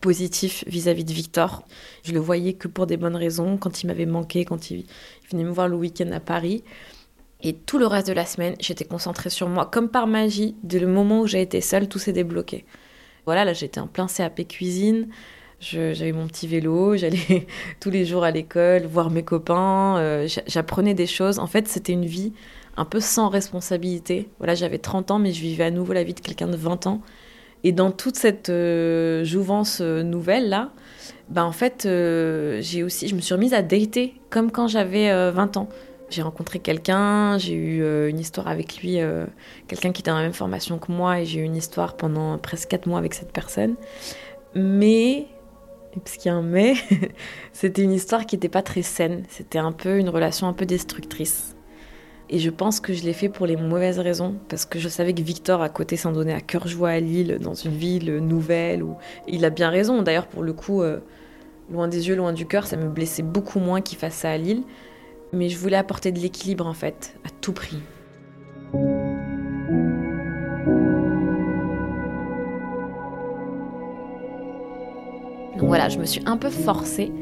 positif 0.00 0.64
vis-à-vis 0.66 1.04
de 1.04 1.12
Victor. 1.12 1.64
Je 2.04 2.12
le 2.12 2.20
voyais 2.20 2.52
que 2.52 2.68
pour 2.68 2.86
des 2.86 2.98
bonnes 2.98 3.16
raisons, 3.16 3.56
quand 3.56 3.82
il 3.82 3.86
m'avait 3.86 4.06
manqué, 4.06 4.44
quand 4.44 4.70
il, 4.70 4.84
venait 5.30 5.44
me 5.44 5.50
voir 5.50 5.68
le 5.68 5.76
week-end 5.76 6.10
à 6.12 6.20
Paris. 6.20 6.62
Et 7.40 7.54
tout 7.54 7.78
le 7.78 7.86
reste 7.86 8.08
de 8.08 8.12
la 8.12 8.26
semaine, 8.26 8.54
j'étais 8.60 8.84
concentrée 8.84 9.30
sur 9.30 9.48
moi. 9.48 9.66
Comme 9.66 9.88
par 9.88 10.06
magie, 10.06 10.54
dès 10.62 10.78
le 10.78 10.86
moment 10.86 11.20
où 11.20 11.26
j'ai 11.26 11.40
été 11.40 11.60
seule, 11.60 11.88
tout 11.88 11.98
s'est 11.98 12.12
débloqué. 12.12 12.66
Voilà, 13.24 13.44
là 13.44 13.52
j'étais 13.52 13.80
en 13.80 13.86
plein 13.86 14.06
CAP 14.06 14.46
cuisine. 14.46 15.08
J'avais 15.60 16.12
mon 16.12 16.26
petit 16.26 16.48
vélo, 16.48 16.96
j'allais 16.96 17.46
tous 17.80 17.90
les 17.90 18.04
jours 18.04 18.24
à 18.24 18.32
l'école, 18.32 18.84
voir 18.84 19.10
mes 19.10 19.22
copains, 19.22 19.96
euh, 19.98 20.28
j'apprenais 20.46 20.94
des 20.94 21.06
choses. 21.06 21.38
En 21.38 21.46
fait, 21.46 21.68
c'était 21.68 21.92
une 21.92 22.06
vie 22.06 22.32
un 22.76 22.84
peu 22.84 23.00
sans 23.00 23.28
responsabilité. 23.28 24.28
Voilà, 24.38 24.54
j'avais 24.54 24.78
30 24.78 25.10
ans, 25.10 25.18
mais 25.18 25.32
je 25.32 25.40
vivais 25.40 25.64
à 25.64 25.70
nouveau 25.70 25.92
la 25.92 26.04
vie 26.04 26.14
de 26.14 26.20
quelqu'un 26.20 26.48
de 26.48 26.56
20 26.56 26.86
ans. 26.86 27.02
Et 27.64 27.72
dans 27.72 27.90
toute 27.90 28.16
cette 28.16 28.48
euh, 28.48 29.24
jouvence 29.24 29.78
euh, 29.80 30.02
nouvelle 30.02 30.48
là, 30.48 30.70
bah 31.28 31.44
en 31.44 31.52
fait, 31.52 31.86
euh, 31.86 32.58
j'ai 32.60 32.82
aussi, 32.82 33.08
je 33.08 33.14
me 33.14 33.20
suis 33.20 33.34
remise 33.34 33.54
à 33.54 33.62
dater 33.62 34.14
comme 34.30 34.50
quand 34.50 34.68
j'avais 34.68 35.30
20 35.30 35.56
ans. 35.56 35.68
J'ai 36.10 36.20
rencontré 36.20 36.58
quelqu'un, 36.58 37.38
j'ai 37.38 37.54
eu 37.54 38.08
une 38.10 38.18
histoire 38.18 38.46
avec 38.46 38.82
lui, 38.82 38.98
quelqu'un 39.66 39.92
qui 39.92 40.02
était 40.02 40.10
dans 40.10 40.18
la 40.18 40.24
même 40.24 40.34
formation 40.34 40.78
que 40.78 40.92
moi, 40.92 41.20
et 41.20 41.24
j'ai 41.24 41.40
eu 41.40 41.44
une 41.44 41.56
histoire 41.56 41.96
pendant 41.96 42.36
presque 42.36 42.68
4 42.68 42.86
mois 42.86 42.98
avec 42.98 43.14
cette 43.14 43.32
personne. 43.32 43.76
Mais, 44.54 45.26
parce 45.94 46.18
qu'il 46.18 46.30
y 46.30 46.34
a 46.34 46.36
un 46.36 46.42
mais, 46.42 46.74
c'était 47.54 47.82
une 47.82 47.92
histoire 47.92 48.26
qui 48.26 48.36
n'était 48.36 48.50
pas 48.50 48.60
très 48.60 48.82
saine. 48.82 49.22
C'était 49.30 49.58
un 49.58 49.72
peu 49.72 49.98
une 49.98 50.10
relation 50.10 50.48
un 50.48 50.52
peu 50.52 50.66
destructrice. 50.66 51.51
Et 52.34 52.38
je 52.38 52.48
pense 52.48 52.80
que 52.80 52.94
je 52.94 53.02
l'ai 53.04 53.12
fait 53.12 53.28
pour 53.28 53.44
les 53.44 53.56
mauvaises 53.56 53.98
raisons, 53.98 54.36
parce 54.48 54.64
que 54.64 54.78
je 54.78 54.88
savais 54.88 55.12
que 55.12 55.20
Victor, 55.20 55.60
à 55.60 55.68
côté, 55.68 55.98
s'en 55.98 56.12
donnait 56.12 56.32
à 56.32 56.40
cœur 56.40 56.66
joie 56.66 56.88
à 56.88 56.98
Lille, 56.98 57.36
dans 57.42 57.52
une 57.52 57.72
ville 57.72 58.16
nouvelle. 58.20 58.82
Où... 58.82 58.96
Il 59.28 59.44
a 59.44 59.50
bien 59.50 59.68
raison, 59.68 60.00
d'ailleurs, 60.00 60.26
pour 60.26 60.42
le 60.42 60.54
coup, 60.54 60.80
euh, 60.80 61.00
loin 61.70 61.88
des 61.88 62.08
yeux, 62.08 62.16
loin 62.16 62.32
du 62.32 62.46
cœur, 62.46 62.66
ça 62.66 62.78
me 62.78 62.88
blessait 62.88 63.22
beaucoup 63.22 63.60
moins 63.60 63.82
qu'il 63.82 63.98
fasse 63.98 64.14
ça 64.14 64.30
à 64.30 64.38
Lille. 64.38 64.62
Mais 65.34 65.50
je 65.50 65.58
voulais 65.58 65.76
apporter 65.76 66.10
de 66.10 66.20
l'équilibre, 66.20 66.66
en 66.66 66.72
fait, 66.72 67.14
à 67.26 67.28
tout 67.42 67.52
prix. 67.52 67.82
Donc 75.58 75.68
voilà, 75.68 75.90
je 75.90 75.98
me 75.98 76.06
suis 76.06 76.22
un 76.24 76.38
peu 76.38 76.48
forcée 76.48 77.12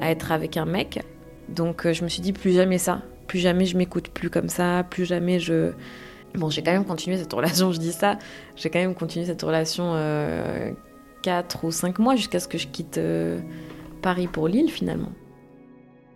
à 0.00 0.10
être 0.10 0.32
avec 0.32 0.58
un 0.58 0.66
mec. 0.66 1.00
Donc 1.48 1.86
euh, 1.86 1.94
je 1.94 2.04
me 2.04 2.08
suis 2.10 2.20
dit 2.20 2.34
plus 2.34 2.52
jamais 2.52 2.76
ça 2.76 3.00
plus 3.30 3.38
jamais 3.38 3.64
je 3.64 3.76
m'écoute 3.76 4.08
plus 4.08 4.28
comme 4.28 4.48
ça, 4.48 4.84
plus 4.90 5.04
jamais 5.04 5.38
je... 5.38 5.70
Bon, 6.34 6.50
j'ai 6.50 6.64
quand 6.64 6.72
même 6.72 6.84
continué 6.84 7.16
cette 7.16 7.32
relation, 7.32 7.70
je 7.70 7.78
dis 7.78 7.92
ça, 7.92 8.18
j'ai 8.56 8.70
quand 8.70 8.80
même 8.80 8.96
continué 8.96 9.24
cette 9.24 9.42
relation 9.42 9.92
euh, 9.94 10.72
4 11.22 11.64
ou 11.64 11.70
5 11.70 12.00
mois 12.00 12.16
jusqu'à 12.16 12.40
ce 12.40 12.48
que 12.48 12.58
je 12.58 12.66
quitte 12.66 12.98
euh, 12.98 13.38
Paris 14.02 14.26
pour 14.26 14.48
Lille 14.48 14.68
finalement. 14.68 15.12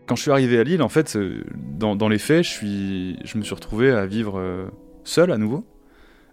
Quand 0.07 0.17
je 0.17 0.23
suis 0.23 0.33
arrivé 0.33 0.59
à 0.59 0.65
Lille, 0.65 0.83
en 0.83 0.89
fait, 0.89 1.15
euh, 1.15 1.45
dans, 1.55 1.95
dans 1.95 2.09
les 2.09 2.19
faits, 2.19 2.43
je, 2.43 2.51
suis, 2.51 3.17
je 3.25 3.39
me 3.39 3.45
suis 3.45 3.55
retrouvé 3.55 3.93
à 3.93 4.07
vivre 4.07 4.41
euh, 4.41 4.67
seul 5.05 5.31
à 5.31 5.39
nouveau, 5.39 5.65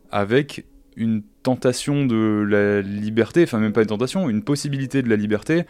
avec 0.10 0.66
une 0.96 1.22
tentation 1.44 2.08
de 2.08 2.44
la 2.50 2.82
liberté, 2.82 3.44
enfin 3.44 3.60
même 3.60 3.72
pas 3.72 3.82
une 3.82 3.88
tentation, 3.88 4.32
une 4.32 4.44
possibilité 4.44 5.04
de 5.04 5.10
la 5.10 5.16
liberté 5.16 5.62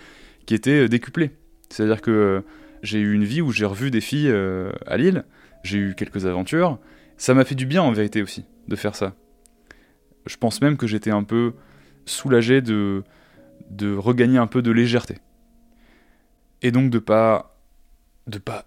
qui 0.45 0.55
était 0.55 0.87
décuplée. 0.87 1.31
C'est-à-dire 1.69 1.99
que 1.99 2.45
j'ai 2.83 2.99
eu 2.99 3.13
une 3.13 3.23
vie 3.23 3.41
où 3.41 3.51
j'ai 3.51 3.65
revu 3.65 3.91
des 3.91 4.01
filles 4.01 4.29
euh, 4.29 4.71
à 4.85 4.97
Lille, 4.97 5.23
j'ai 5.63 5.77
eu 5.77 5.95
quelques 5.95 6.25
aventures. 6.25 6.79
Ça 7.17 7.33
m'a 7.33 7.45
fait 7.45 7.55
du 7.55 7.65
bien 7.65 7.83
en 7.83 7.91
vérité 7.91 8.21
aussi 8.21 8.45
de 8.67 8.75
faire 8.75 8.95
ça. 8.95 9.13
Je 10.25 10.37
pense 10.37 10.61
même 10.61 10.77
que 10.77 10.87
j'étais 10.87 11.11
un 11.11 11.23
peu 11.23 11.53
soulagé 12.05 12.61
de, 12.61 13.03
de 13.69 13.95
regagner 13.95 14.37
un 14.37 14.47
peu 14.47 14.61
de 14.61 14.71
légèreté. 14.71 15.17
Et 16.61 16.71
donc 16.71 16.89
de 16.89 16.99
pas 16.99 17.57
de 18.27 18.37
pas 18.37 18.65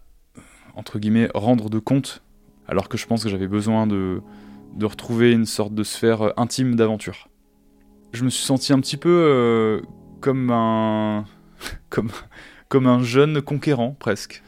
entre 0.75 0.99
guillemets 0.99 1.29
rendre 1.35 1.71
de 1.71 1.79
compte 1.79 2.23
alors 2.67 2.89
que 2.89 2.97
je 2.97 3.07
pense 3.07 3.23
que 3.23 3.29
j'avais 3.29 3.47
besoin 3.47 3.87
de, 3.87 4.21
de 4.75 4.87
retrouver 4.87 5.33
une 5.33 5.47
sorte 5.47 5.75
de 5.75 5.85
sphère 5.85 6.39
intime 6.39 6.75
d'aventure. 6.75 7.29
Je 8.13 8.25
me 8.25 8.31
suis 8.31 8.45
senti 8.45 8.73
un 8.73 8.81
petit 8.81 8.97
peu 8.97 9.11
euh, 9.11 9.81
comme 10.21 10.51
un 10.51 11.25
comme 11.91 12.11
comme 12.69 12.87
un 12.87 13.03
jeune 13.03 13.41
conquérant 13.41 13.97
presque. 13.99 14.43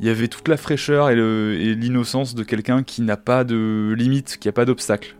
Il 0.00 0.06
y 0.06 0.08
avait 0.08 0.28
toute 0.28 0.48
la 0.48 0.56
fraîcheur 0.56 1.10
et 1.10 1.74
l'innocence 1.74 2.34
de 2.34 2.42
quelqu'un 2.42 2.82
qui 2.82 3.02
n'a 3.02 3.18
pas 3.18 3.44
de 3.44 3.94
limite, 3.96 4.38
qui 4.40 4.48
n'a 4.48 4.52
pas 4.52 4.64
d'obstacle. 4.64 5.16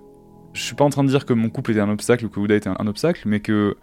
Je 0.55 0.63
suis 0.63 0.75
pas 0.75 0.85
en 0.85 0.91
train 0.91 1.05
de 1.05 1.09
dire 1.09 1.27
que 1.27 1.35
mon 1.35 1.51
couple 1.51 1.73
était 1.73 1.81
un 1.81 1.91
obstacle 1.91 2.25
ou 2.25 2.29
que 2.31 2.41
Ouda 2.41 2.57
était 2.57 2.71
un, 2.71 2.87
obstacle, 2.87 3.23
mais 3.27 3.41
que 3.41 3.77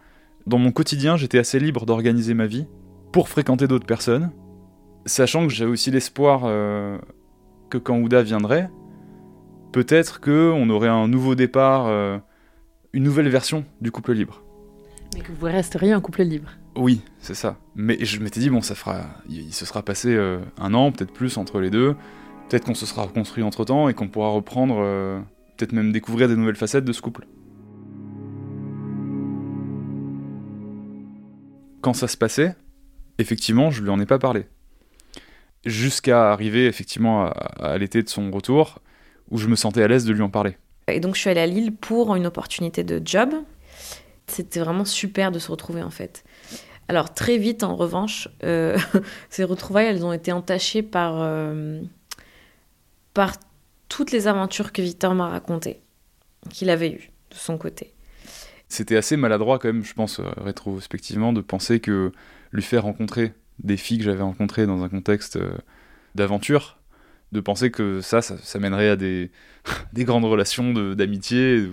dans 0.47 0.57
mon 0.57 0.71
quotidien, 0.71 1.15
j'étais 1.15 1.37
assez 1.37 1.59
libre 1.59 1.85
d'organiser 1.85 2.33
ma 2.33 2.47
vie 2.47 2.65
pour 3.11 3.29
fréquenter 3.29 3.67
d'autres 3.67 3.85
personnes, 3.85 4.31
sachant 5.05 5.45
que 5.47 5.53
j'avais 5.53 5.71
aussi 5.71 5.91
l'espoir 5.91 6.41
euh, 6.45 6.97
que 7.69 7.77
quand 7.77 7.99
Ouda 7.99 8.23
viendrait, 8.23 8.69
peut-être 9.71 10.19
qu'on 10.19 10.69
aurait 10.69 10.89
un 10.89 11.07
nouveau 11.07 11.35
départ, 11.35 11.85
euh, 11.87 12.17
une 12.91 13.03
nouvelle 13.03 13.29
version 13.29 13.65
du 13.81 13.91
couple 13.91 14.13
libre. 14.13 14.41
Mais 15.13 15.21
que 15.21 15.31
vous 15.31 15.45
resteriez 15.45 15.91
un 15.91 16.01
couple 16.01 16.23
libre. 16.23 16.49
Oui, 16.77 17.01
c'est 17.19 17.33
ça. 17.33 17.57
Mais 17.75 17.97
je 18.05 18.19
m'étais 18.19 18.39
dit, 18.39 18.49
bon, 18.49 18.61
ça 18.61 18.75
fera. 18.75 19.05
Il 19.29 19.53
se 19.53 19.65
sera 19.65 19.81
passé 19.81 20.13
euh, 20.13 20.39
un 20.59 20.73
an, 20.73 20.91
peut-être 20.91 21.11
plus, 21.11 21.37
entre 21.37 21.59
les 21.59 21.71
deux. 21.71 21.95
Peut-être 22.47 22.65
qu'on 22.65 22.75
se 22.75 22.85
sera 22.85 23.03
reconstruit 23.03 23.43
entre 23.43 23.65
temps 23.65 23.89
et 23.89 23.93
qu'on 23.93 24.07
pourra 24.07 24.29
reprendre. 24.29 24.77
Euh, 24.79 25.19
peut-être 25.57 25.73
même 25.73 25.91
découvrir 25.91 26.27
des 26.27 26.35
nouvelles 26.35 26.55
facettes 26.55 26.85
de 26.85 26.93
ce 26.93 27.01
couple. 27.01 27.25
Quand 31.81 31.93
ça 31.93 32.07
se 32.07 32.17
passait, 32.17 32.55
effectivement, 33.17 33.71
je 33.71 33.81
lui 33.81 33.89
en 33.89 33.99
ai 33.99 34.05
pas 34.05 34.19
parlé. 34.19 34.45
Jusqu'à 35.65 36.31
arriver 36.31 36.67
effectivement 36.67 37.25
à, 37.25 37.77
l'été 37.77 38.03
de 38.03 38.09
son 38.09 38.29
retour, 38.29 38.79
où 39.31 39.37
je 39.37 39.47
me 39.47 39.55
sentais 39.55 39.81
à 39.81 39.87
l'aise 39.87 40.05
de 40.05 40.13
lui 40.13 40.21
en 40.21 40.29
parler. 40.29 40.57
Et 40.87 40.99
donc 40.99 41.15
je 41.15 41.21
suis 41.21 41.29
allée 41.29 41.41
à 41.41 41.47
Lille 41.47 41.75
pour 41.75 42.15
une 42.15 42.27
opportunité 42.27 42.83
de 42.83 43.01
job. 43.03 43.33
C'était 44.27 44.59
vraiment 44.59 44.85
super 44.85 45.31
de 45.31 45.39
se 45.39 45.49
retrouver 45.49 45.83
en 45.83 45.89
fait. 45.89 46.23
Alors 46.89 47.13
très 47.13 47.37
vite, 47.37 47.63
en 47.63 47.75
revanche, 47.75 48.29
euh, 48.43 48.77
ces 49.29 49.43
retrouvailles, 49.43 49.87
elles 49.87 50.05
ont 50.05 50.13
été 50.13 50.31
entachées 50.31 50.83
par, 50.83 51.15
euh, 51.21 51.81
par 53.13 53.35
toutes 53.89 54.11
les 54.11 54.27
aventures 54.27 54.71
que 54.71 54.81
Victor 54.81 55.13
m'a 55.13 55.27
racontées, 55.27 55.81
qu'il 56.49 56.69
avait 56.69 56.91
eues 56.91 57.11
de 57.31 57.35
son 57.35 57.57
côté. 57.57 57.93
C'était 58.69 58.97
assez 58.97 59.17
maladroit 59.17 59.59
quand 59.59 59.67
même, 59.67 59.83
je 59.83 59.93
pense, 59.93 60.19
euh, 60.19 60.25
rétrospectivement, 60.37 61.33
de 61.33 61.41
penser 61.41 61.79
que 61.79 62.11
lui 62.51 62.63
faire 62.63 62.83
rencontrer 62.83 63.33
des 63.59 63.77
filles 63.77 63.97
que 63.97 64.03
j'avais 64.05 64.21
rencontrées 64.21 64.65
dans 64.65 64.83
un 64.83 64.89
contexte 64.89 65.37
d'aventure, 66.15 66.77
de 67.31 67.39
penser 67.41 67.71
que 67.71 68.01
ça, 68.01 68.21
ça, 68.21 68.59
mènerait 68.59 68.89
à 68.89 68.95
des, 68.95 69.31
des 69.93 70.05
grandes 70.05 70.25
relations 70.25 70.71
d'amitié 70.93 71.67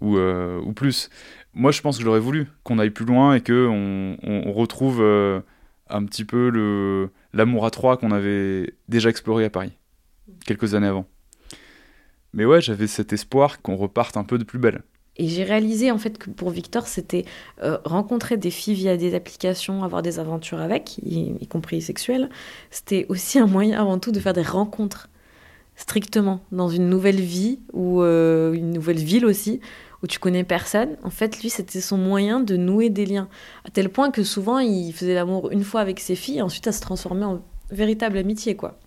ou, 0.00 0.18
ou 0.18 0.72
plus. 0.72 1.08
Moi, 1.54 1.72
je 1.72 1.80
pense 1.80 1.98
que 1.98 2.04
j'aurais 2.04 2.20
voulu 2.20 2.48
qu'on 2.62 2.78
aille 2.78 2.90
plus 2.90 3.04
loin 3.04 3.34
et 3.34 3.40
qu'on 3.40 4.16
on, 4.22 4.52
retrouve 4.52 5.00
euh, 5.00 5.40
un 5.88 6.04
petit 6.04 6.24
peu 6.24 7.10
l'amour 7.32 7.66
à 7.66 7.70
trois 7.70 7.96
qu'on 7.96 8.12
avait 8.12 8.74
déjà 8.88 9.10
exploré 9.10 9.44
à 9.44 9.50
Paris, 9.50 9.72
quelques 10.46 10.74
années 10.74 10.86
avant. 10.86 11.06
Mais 12.32 12.44
ouais, 12.44 12.60
j'avais 12.60 12.86
cet 12.86 13.12
espoir 13.12 13.60
qu'on 13.62 13.76
reparte 13.76 14.16
un 14.16 14.24
peu 14.24 14.38
de 14.38 14.44
plus 14.44 14.58
belle. 14.58 14.82
Et 15.16 15.26
j'ai 15.26 15.44
réalisé 15.44 15.90
en 15.90 15.98
fait 15.98 16.16
que 16.16 16.30
pour 16.30 16.50
Victor, 16.50 16.86
c'était 16.86 17.24
euh, 17.62 17.78
rencontrer 17.84 18.36
des 18.36 18.50
filles 18.50 18.74
via 18.74 18.96
des 18.96 19.14
applications, 19.14 19.82
avoir 19.82 20.02
des 20.02 20.18
aventures 20.18 20.60
avec, 20.60 20.98
y, 20.98 21.46
compris 21.48 21.82
sexuelles. 21.82 22.30
C'était 22.70 23.06
aussi 23.08 23.38
un 23.38 23.46
moyen 23.46 23.78
avant 23.80 23.98
tout 23.98 24.12
de 24.12 24.20
faire 24.20 24.32
des 24.32 24.42
rencontres 24.42 25.10
strictement 25.76 26.40
dans 26.52 26.68
une 26.68 26.88
nouvelle 26.88 27.20
vie 27.20 27.58
ou 27.72 28.02
euh, 28.02 28.52
une 28.52 28.70
nouvelle 28.70 28.98
ville 28.98 29.26
aussi 29.26 29.60
où 30.02 30.06
tu 30.06 30.18
connais 30.18 30.44
personne, 30.44 30.96
en 31.02 31.10
fait, 31.10 31.42
lui, 31.42 31.50
c'était 31.50 31.80
son 31.80 31.98
moyen 31.98 32.40
de 32.40 32.56
nouer 32.56 32.88
des 32.88 33.04
liens. 33.06 33.28
À 33.64 33.70
tel 33.70 33.90
point 33.90 34.10
que 34.10 34.22
souvent, 34.22 34.58
il 34.58 34.92
faisait 34.92 35.14
l'amour 35.14 35.50
une 35.50 35.64
fois 35.64 35.80
avec 35.80 36.00
ses 36.00 36.14
filles, 36.14 36.38
et 36.38 36.42
ensuite, 36.42 36.64
ça 36.64 36.72
se 36.72 36.80
transformait 36.80 37.26
en 37.26 37.42
véritable 37.70 38.16
amitié, 38.16 38.56
quoi. 38.56 38.78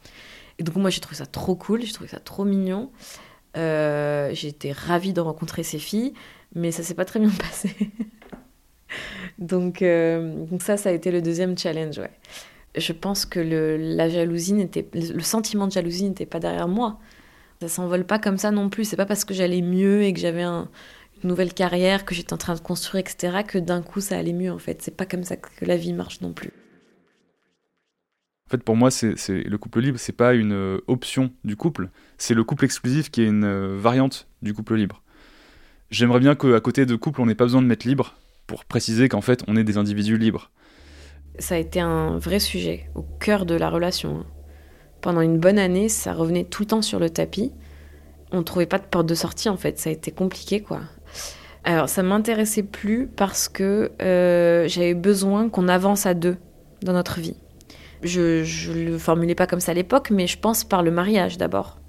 Et 0.59 0.63
donc, 0.63 0.75
moi, 0.75 0.89
j'ai 0.89 1.01
trouvé 1.01 1.17
ça 1.17 1.25
trop 1.25 1.55
cool, 1.55 1.81
j'ai 1.83 1.93
trouvé 1.93 2.09
ça 2.09 2.19
trop 2.19 2.45
mignon. 2.45 2.91
Euh, 3.57 4.31
J'étais 4.33 4.71
ravie 4.71 5.13
de 5.13 5.21
rencontrer 5.21 5.63
ces 5.63 5.79
filles, 5.79 6.13
mais 6.55 6.71
ça 6.71 6.81
s'est 6.81 6.95
pas 6.95 7.05
très 7.05 7.19
bien 7.19 7.29
passé. 7.39 7.75
donc, 9.37 9.81
euh, 9.81 10.45
donc 10.45 10.61
ça, 10.63 10.77
ça 10.77 10.89
a 10.89 10.91
été 10.91 11.11
le 11.11 11.21
deuxième 11.21 11.57
challenge, 11.57 11.99
ouais. 11.99 12.11
Je 12.75 12.91
pense 12.91 13.27
que 13.27 13.39
le, 13.39 13.77
la 13.77 14.09
jalousie 14.09 14.53
n'était, 14.53 14.87
le 14.95 15.21
sentiment 15.21 15.67
de 15.67 15.71
jalousie 15.71 16.05
n'était 16.09 16.25
pas 16.25 16.39
derrière 16.39 16.67
moi. 16.67 16.97
Ça 17.61 17.69
s'envole 17.69 18.03
pas 18.03 18.17
comme 18.17 18.37
ça 18.37 18.49
non 18.49 18.69
plus. 18.69 18.83
C'est 18.83 18.97
pas 18.97 19.05
parce 19.05 19.25
que 19.25 19.33
j'allais 19.35 19.61
mieux 19.61 20.01
et 20.01 20.11
que 20.11 20.19
j'avais 20.19 20.41
un, 20.41 20.69
nouvelle 21.23 21.53
carrière 21.53 22.05
que 22.05 22.15
j'étais 22.15 22.33
en 22.33 22.37
train 22.37 22.55
de 22.55 22.59
construire, 22.59 23.01
etc., 23.01 23.43
que 23.47 23.57
d'un 23.57 23.81
coup 23.81 24.01
ça 24.01 24.17
allait 24.17 24.33
mieux 24.33 24.51
en 24.51 24.59
fait. 24.59 24.81
C'est 24.81 24.95
pas 24.95 25.05
comme 25.05 25.23
ça 25.23 25.37
que 25.37 25.65
la 25.65 25.77
vie 25.77 25.93
marche 25.93 26.21
non 26.21 26.33
plus. 26.33 26.51
En 28.47 28.51
fait, 28.51 28.63
pour 28.63 28.75
moi, 28.75 28.91
c'est 28.91 29.15
le 29.29 29.57
couple 29.57 29.79
libre, 29.79 29.97
c'est 29.97 30.11
pas 30.11 30.33
une 30.33 30.53
euh, 30.53 30.77
option 30.87 31.31
du 31.43 31.55
couple, 31.55 31.89
c'est 32.17 32.33
le 32.33 32.43
couple 32.43 32.65
exclusif 32.65 33.09
qui 33.09 33.21
est 33.21 33.25
une 33.25 33.45
euh, 33.45 33.77
variante 33.79 34.27
du 34.41 34.53
couple 34.53 34.75
libre. 34.75 35.01
J'aimerais 35.89 36.19
bien 36.19 36.35
qu'à 36.35 36.59
côté 36.59 36.85
de 36.85 36.95
couple, 36.95 37.21
on 37.21 37.25
n'ait 37.25 37.35
pas 37.35 37.45
besoin 37.45 37.61
de 37.61 37.67
mettre 37.67 37.87
libre 37.87 38.15
pour 38.47 38.65
préciser 38.65 39.09
qu'en 39.09 39.21
fait, 39.21 39.43
on 39.47 39.55
est 39.55 39.63
des 39.63 39.77
individus 39.77 40.17
libres. 40.17 40.51
Ça 41.39 41.55
a 41.55 41.57
été 41.57 41.79
un 41.79 42.17
vrai 42.17 42.39
sujet 42.39 42.89
au 42.95 43.01
cœur 43.01 43.45
de 43.45 43.55
la 43.55 43.69
relation. 43.69 44.19
Hein. 44.19 44.25
Pendant 45.01 45.21
une 45.21 45.39
bonne 45.39 45.59
année, 45.59 45.89
ça 45.89 46.13
revenait 46.13 46.45
tout 46.45 46.63
le 46.63 46.67
temps 46.67 46.81
sur 46.81 46.99
le 46.99 47.09
tapis. 47.09 47.51
On 48.31 48.37
ne 48.37 48.43
trouvait 48.43 48.65
pas 48.65 48.79
de 48.79 48.85
porte 48.85 49.05
de 49.05 49.15
sortie 49.15 49.49
en 49.49 49.57
fait, 49.57 49.79
ça 49.79 49.89
a 49.89 49.93
été 49.93 50.11
compliqué 50.11 50.61
quoi. 50.61 50.81
Alors 51.63 51.87
ça 51.87 52.03
m'intéressait 52.03 52.63
plus 52.63 53.07
parce 53.07 53.47
que 53.47 53.91
euh, 54.01 54.67
j'avais 54.67 54.93
besoin 54.93 55.49
qu'on 55.49 55.69
avance 55.69 56.05
à 56.05 56.13
deux 56.13 56.37
dans 56.81 56.93
notre 56.93 57.21
vie. 57.21 57.37
Je 58.01 58.41
ne 58.71 58.91
le 58.91 58.97
formulais 58.97 59.35
pas 59.35 59.47
comme 59.47 59.61
ça 59.61 59.71
à 59.71 59.75
l'époque, 59.75 60.09
mais 60.11 60.27
je 60.27 60.37
pense 60.37 60.65
par 60.65 60.83
le 60.83 60.91
mariage 60.91 61.37
d'abord. 61.37 61.79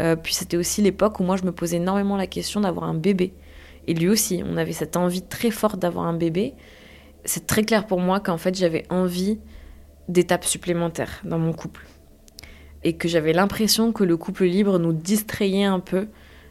Euh, 0.00 0.16
puis 0.16 0.34
c'était 0.34 0.56
aussi 0.56 0.82
l'époque 0.82 1.20
où 1.20 1.22
moi 1.22 1.36
je 1.36 1.44
me 1.44 1.52
posais 1.52 1.76
énormément 1.76 2.16
la 2.16 2.26
question 2.26 2.60
d'avoir 2.60 2.86
un 2.86 2.94
bébé. 2.94 3.34
Et 3.86 3.94
lui 3.94 4.08
aussi, 4.08 4.42
on 4.44 4.56
avait 4.56 4.72
cette 4.72 4.96
envie 4.96 5.22
très 5.22 5.52
forte 5.52 5.78
d'avoir 5.78 6.06
un 6.06 6.14
bébé. 6.14 6.54
C'est 7.24 7.46
très 7.46 7.62
clair 7.62 7.86
pour 7.86 8.00
moi 8.00 8.18
qu'en 8.18 8.38
fait 8.38 8.56
j'avais 8.56 8.84
envie 8.90 9.38
d'étapes 10.08 10.44
supplémentaires 10.44 11.20
dans 11.24 11.38
mon 11.38 11.52
couple. 11.52 11.86
Et 12.82 12.96
que 12.96 13.06
j'avais 13.06 13.32
l'impression 13.32 13.92
que 13.92 14.02
le 14.02 14.16
couple 14.16 14.44
libre 14.44 14.80
nous 14.80 14.92
distrayait 14.92 15.64
un 15.64 15.80
peu 15.80 16.08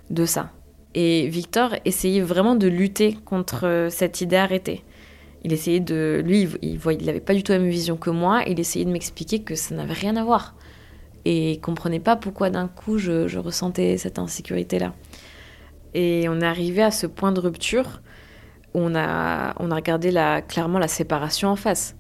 de 0.10 0.25
ça. 0.25 0.51
Et 0.96 1.28
Victor 1.28 1.76
essayait 1.86 2.22
vraiment 2.22 2.56
de 2.56 2.68
lutter 2.68 3.18
contre 3.26 3.88
cette 3.90 4.22
idée 4.22 4.36
arrêtée 4.36 4.84
il 5.44 5.52
essayait 5.52 5.80
de. 5.80 6.22
Lui, 6.26 6.48
il 6.62 7.06
n'avait 7.06 7.20
pas 7.20 7.34
du 7.34 7.44
tout 7.44 7.52
la 7.52 7.60
même 7.60 7.70
vision 7.70 7.98
que 7.98 8.10
moi. 8.10 8.44
Il 8.48 8.60
essayait 8.60 8.86
de 8.86 8.92
m'expliquer 8.92 9.42
que 9.42 9.56
ça 9.56 9.76
n'avait 9.76 9.94
rien 9.94 10.16
à 10.16 10.24
voir. 10.24 10.56
Et 11.26 11.54
il 11.54 11.62
comprenait 11.62 12.00
pas 12.00 12.16
pourquoi 12.16 12.50
d'un 12.50 12.68
coup 12.68 12.98
je, 12.98 13.38
ressentais 13.38 13.98
cette 13.98 14.20
insécurité-là. 14.20 14.94
Et 15.94 16.28
on 16.30 16.40
est 16.42 16.46
arrivé 16.46 16.82
à 16.82 16.92
ce 16.92 17.08
point 17.08 17.32
de 17.32 17.40
rupture 17.40 18.02
où 18.74 18.80
on 18.80 18.96
a, 18.96 19.54
on 19.60 19.70
a 19.70 19.76
regardé 19.76 20.12
la, 20.12 20.42
clairement 20.42 20.80
la 20.80 20.88
séparation 20.88 21.50
en 21.50 21.56
face. 21.56 21.96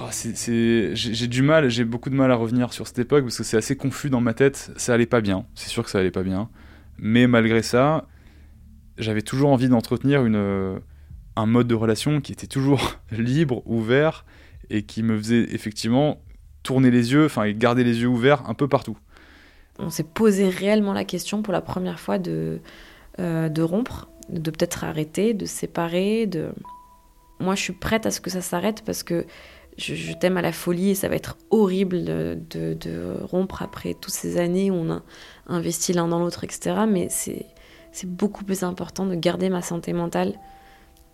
Oh, 0.00 0.06
j'ai 0.10 1.26
du 1.28 1.42
mal, 1.42 1.68
j'ai 1.68 1.84
beaucoup 1.84 2.10
de 2.10 2.16
mal 2.16 2.30
à 2.32 2.34
revenir 2.34 2.72
sur 2.72 2.86
cette 2.86 2.98
époque 2.98 3.22
parce 3.24 3.38
que 3.38 3.44
c'est 3.44 3.56
assez 3.56 3.76
confus 3.76 4.10
dans 4.10 4.20
ma 4.20 4.34
tête. 4.34 4.72
Ça 4.76 4.94
allait 4.94 5.06
pas 5.06 5.20
bien, 5.20 5.46
c'est 5.54 5.68
sûr 5.68 5.84
que 5.84 5.90
ça 5.90 6.00
allait 6.00 6.10
pas 6.10 6.24
bien. 6.24 6.48
Mais 6.98 7.26
malgré 7.26 7.62
ça, 7.62 8.04
j'avais 8.98 9.22
toujours 9.22 9.50
envie 9.50 9.68
d'entretenir 9.68 10.24
une 10.24 10.80
un 11.36 11.46
mode 11.46 11.66
de 11.66 11.74
relation 11.74 12.20
qui 12.20 12.32
était 12.32 12.46
toujours 12.46 12.96
libre, 13.10 13.62
ouvert, 13.66 14.24
et 14.70 14.82
qui 14.82 15.02
me 15.02 15.16
faisait 15.16 15.46
effectivement 15.52 16.20
tourner 16.62 16.90
les 16.90 17.12
yeux, 17.12 17.26
enfin 17.26 17.50
garder 17.52 17.84
les 17.84 18.00
yeux 18.00 18.08
ouverts 18.08 18.48
un 18.48 18.54
peu 18.54 18.68
partout. 18.68 18.96
On 19.78 19.90
s'est 19.90 20.04
posé 20.04 20.48
réellement 20.48 20.92
la 20.92 21.04
question 21.04 21.42
pour 21.42 21.52
la 21.52 21.60
première 21.60 22.00
fois 22.00 22.18
de, 22.18 22.60
euh, 23.18 23.48
de 23.48 23.62
rompre, 23.62 24.08
de 24.30 24.50
peut-être 24.50 24.84
arrêter, 24.84 25.34
de 25.34 25.46
séparer. 25.46 26.26
De... 26.26 26.52
Moi, 27.40 27.54
je 27.54 27.62
suis 27.62 27.72
prête 27.72 28.06
à 28.06 28.10
ce 28.10 28.20
que 28.20 28.30
ça 28.30 28.40
s'arrête 28.40 28.82
parce 28.86 29.02
que 29.02 29.26
je, 29.76 30.12
t'aime 30.14 30.36
à 30.36 30.42
la 30.42 30.52
folie 30.52 30.90
et 30.90 30.94
ça 30.94 31.08
va 31.08 31.16
être 31.16 31.36
horrible 31.50 32.04
de, 32.04 32.38
de, 32.50 33.16
rompre 33.22 33.62
après 33.62 33.94
toutes 33.94 34.14
ces 34.14 34.38
années 34.38 34.70
où 34.70 34.74
on 34.74 34.90
a 34.90 35.02
investi 35.48 35.92
l'un 35.92 36.06
dans 36.06 36.20
l'autre, 36.20 36.44
etc. 36.44 36.84
Mais 36.88 37.08
c'est 37.10 37.44
beaucoup 38.02 38.44
plus 38.44 38.62
important 38.62 39.06
de 39.06 39.14
garder 39.14 39.48
ma 39.48 39.62
santé 39.62 39.92
mentale 39.92 40.34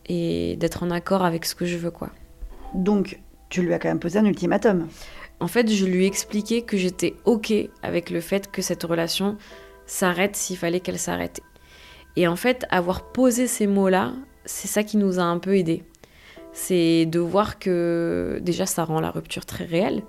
et 0.07 0.57
d'être 0.57 0.83
en 0.83 0.91
accord 0.91 1.25
avec 1.25 1.45
ce 1.45 1.55
que 1.55 1.67
je 1.67 1.77
veux, 1.77 1.91
quoi. 1.91 2.11
Donc, 2.75 3.21
tu 3.49 3.63
lui 3.63 3.75
as 3.75 3.79
quand 3.79 3.89
même 3.89 4.01
posé 4.01 4.19
un 4.19 4.25
ultimatum. 4.25 4.89
En 5.41 5.49
fait, 5.49 5.71
je 5.71 5.85
lui 5.85 6.05
ai 6.05 6.07
expliqué 6.07 6.63
que 6.63 6.77
j'étais 6.77 7.15
OK 7.25 7.53
avec 7.83 8.11
le 8.11 8.21
fait 8.21 8.51
que 8.51 8.63
cette 8.63 8.83
relation 8.83 9.37
s'arrête 9.87 10.37
s'il 10.37 10.57
fallait 10.57 10.81
qu'elle 10.81 10.99
s'arrête. 10.99 11.41
Et 12.17 12.27
en 12.27 12.37
fait, 12.37 12.67
avoir 12.71 13.13
posé 13.13 13.47
ces 13.47 13.67
mots-là, 13.67 14.13
c'est 14.45 14.69
ça 14.69 14.83
qui 14.83 14.97
nous 14.97 15.19
a 15.19 15.23
un 15.23 15.39
peu 15.39 15.57
aidés. 15.57 15.85
C'est 16.53 17.07
de 17.07 17.21
voir 17.21 17.59
que 17.59 18.41
déjà 18.43 18.67
ça 18.67 18.85
rend 18.85 19.01
la 19.01 19.11
rupture 19.11 19.47
très 19.47 19.65
réelle, 19.65 20.03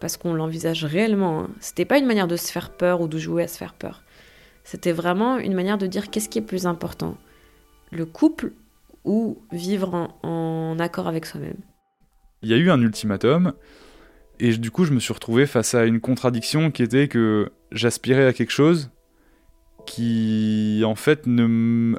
parce 0.00 0.16
qu'on 0.16 0.34
l'envisage 0.34 0.84
réellement. 0.84 1.40
Hein. 1.42 1.50
C'était 1.60 1.84
pas 1.84 1.98
une 1.98 2.06
manière 2.06 2.26
de 2.26 2.36
se 2.36 2.50
faire 2.50 2.70
peur 2.70 3.00
ou 3.00 3.08
de 3.08 3.18
jouer 3.18 3.44
à 3.44 3.48
se 3.48 3.56
faire 3.56 3.74
peur. 3.74 4.01
C'était 4.64 4.92
vraiment 4.92 5.38
une 5.38 5.54
manière 5.54 5.78
de 5.78 5.86
dire 5.86 6.10
qu'est-ce 6.10 6.28
qui 6.28 6.38
est 6.38 6.42
plus 6.42 6.66
important. 6.66 7.16
Le 7.90 8.06
couple 8.06 8.52
ou 9.04 9.42
vivre 9.50 10.10
en, 10.22 10.76
accord 10.78 11.08
avec 11.08 11.26
soi-même. 11.26 11.58
Il 12.42 12.48
y 12.48 12.54
a 12.54 12.56
eu 12.56 12.70
un 12.70 12.80
ultimatum, 12.80 13.52
et 14.40 14.56
du 14.56 14.70
coup 14.70 14.84
je 14.84 14.92
me 14.92 15.00
suis 15.00 15.12
retrouvé 15.12 15.46
face 15.46 15.74
à 15.74 15.84
une 15.84 16.00
contradiction 16.00 16.70
qui 16.70 16.82
était 16.82 17.08
que 17.08 17.52
j'aspirais 17.70 18.26
à 18.26 18.32
quelque 18.32 18.50
chose 18.50 18.90
qui 19.86 20.82
en 20.84 20.94
fait 20.94 21.26
ne 21.26 21.96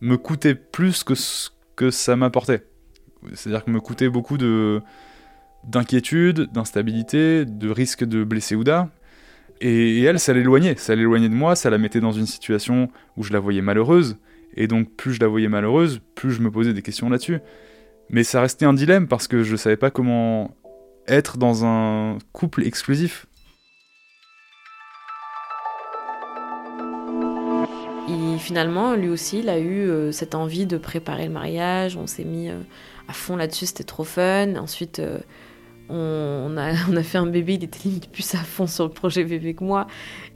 me 0.00 0.16
coûtait 0.16 0.54
plus 0.54 1.04
que 1.04 1.14
ce 1.14 1.50
que 1.76 1.90
ça 1.90 2.16
m'apportait. 2.16 2.64
C'est-à-dire 3.34 3.64
que 3.64 3.70
me 3.70 3.80
coûtait 3.80 4.08
beaucoup 4.08 4.38
de 4.38 4.82
d'inquiétude, 5.64 6.50
d'instabilité, 6.52 7.44
de 7.44 7.70
risque 7.70 8.04
de 8.04 8.24
blesser 8.24 8.54
Ouda. 8.54 8.90
Et, 9.60 10.02
elle, 10.02 10.20
ça 10.20 10.32
l'éloignait, 10.32 10.76
ça 10.76 10.94
l'éloignait 10.94 11.28
de 11.28 11.34
moi, 11.34 11.56
ça 11.56 11.70
la 11.70 11.78
mettait 11.78 12.00
dans 12.00 12.12
une 12.12 12.26
situation 12.26 12.88
où 13.16 13.22
je 13.22 13.32
la 13.32 13.40
voyais 13.40 13.62
malheureuse, 13.62 14.16
et 14.54 14.66
donc, 14.66 14.90
plus 14.96 15.14
je 15.14 15.20
la 15.20 15.28
voyais 15.28 15.48
malheureuse, 15.48 16.00
plus 16.14 16.32
je 16.32 16.40
me 16.40 16.50
posais 16.50 16.72
des 16.72 16.82
questions 16.82 17.08
là-dessus. 17.08 17.38
Mais 18.10 18.24
ça 18.24 18.40
restait 18.40 18.64
un 18.64 18.72
dilemme 18.72 19.06
parce 19.06 19.28
que 19.28 19.42
je 19.42 19.54
savais 19.56 19.76
pas 19.76 19.90
comment 19.90 20.56
être 21.06 21.36
dans 21.38 21.64
un 21.64 22.18
couple 22.32 22.66
exclusif. 22.66 23.26
Et 28.08 28.38
finalement, 28.38 28.94
lui 28.94 29.10
aussi, 29.10 29.40
il 29.40 29.48
a 29.50 29.58
eu 29.58 29.88
euh, 29.88 30.12
cette 30.12 30.34
envie 30.34 30.64
de 30.64 30.78
préparer 30.78 31.26
le 31.26 31.32
mariage. 31.32 31.96
On 31.96 32.06
s'est 32.06 32.24
mis 32.24 32.48
euh, 32.48 32.58
à 33.06 33.12
fond 33.12 33.36
là-dessus, 33.36 33.66
c'était 33.66 33.84
trop 33.84 34.04
fun. 34.04 34.56
Ensuite, 34.56 34.98
euh, 34.98 35.18
on, 35.88 36.56
a, 36.56 36.72
on, 36.90 36.96
a, 36.96 37.02
fait 37.02 37.18
un 37.18 37.26
bébé, 37.26 37.54
il 37.54 37.64
était 37.64 37.80
limite 37.84 38.10
plus 38.10 38.34
à 38.34 38.38
fond 38.38 38.66
sur 38.66 38.84
le 38.84 38.90
projet 38.90 39.24
bébé 39.24 39.54
que 39.54 39.64
moi. 39.64 39.86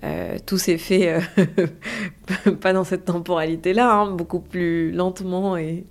Euh, 0.05 0.39
tout 0.45 0.59
s'est 0.59 0.79
fait 0.79 1.09
euh, 1.09 2.51
pas 2.61 2.73
dans 2.73 2.85
cette 2.85 3.05
temporalité-là, 3.05 3.93
hein, 3.93 4.11
beaucoup 4.13 4.41
plus 4.41 4.93
lentement 4.93 5.57
et, 5.57 5.85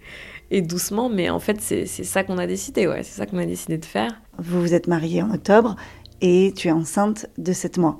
et, 0.49 0.61
doucement, 0.61 1.09
mais 1.09 1.29
en 1.29 1.39
fait 1.39 1.61
c'est 1.61 1.85
ça 1.85 2.23
qu'on 2.23 2.37
a 2.37 2.47
décidé, 2.47 2.87
ouais, 2.87 3.03
c'est 3.03 3.17
ça 3.17 3.25
qu'on 3.25 3.37
a 3.37 3.45
décidé 3.45 3.77
de 3.77 3.85
faire. 3.85 4.21
Vous 4.37 4.59
vous 4.61 4.73
êtes 4.73 4.87
mariés 4.87 5.21
en 5.21 5.31
octobre 5.31 5.75
et 6.21 6.53
tu 6.55 6.67
es 6.67 6.71
enceinte 6.71 7.27
de 7.37 7.53
7 7.53 7.77
mois. 7.77 7.99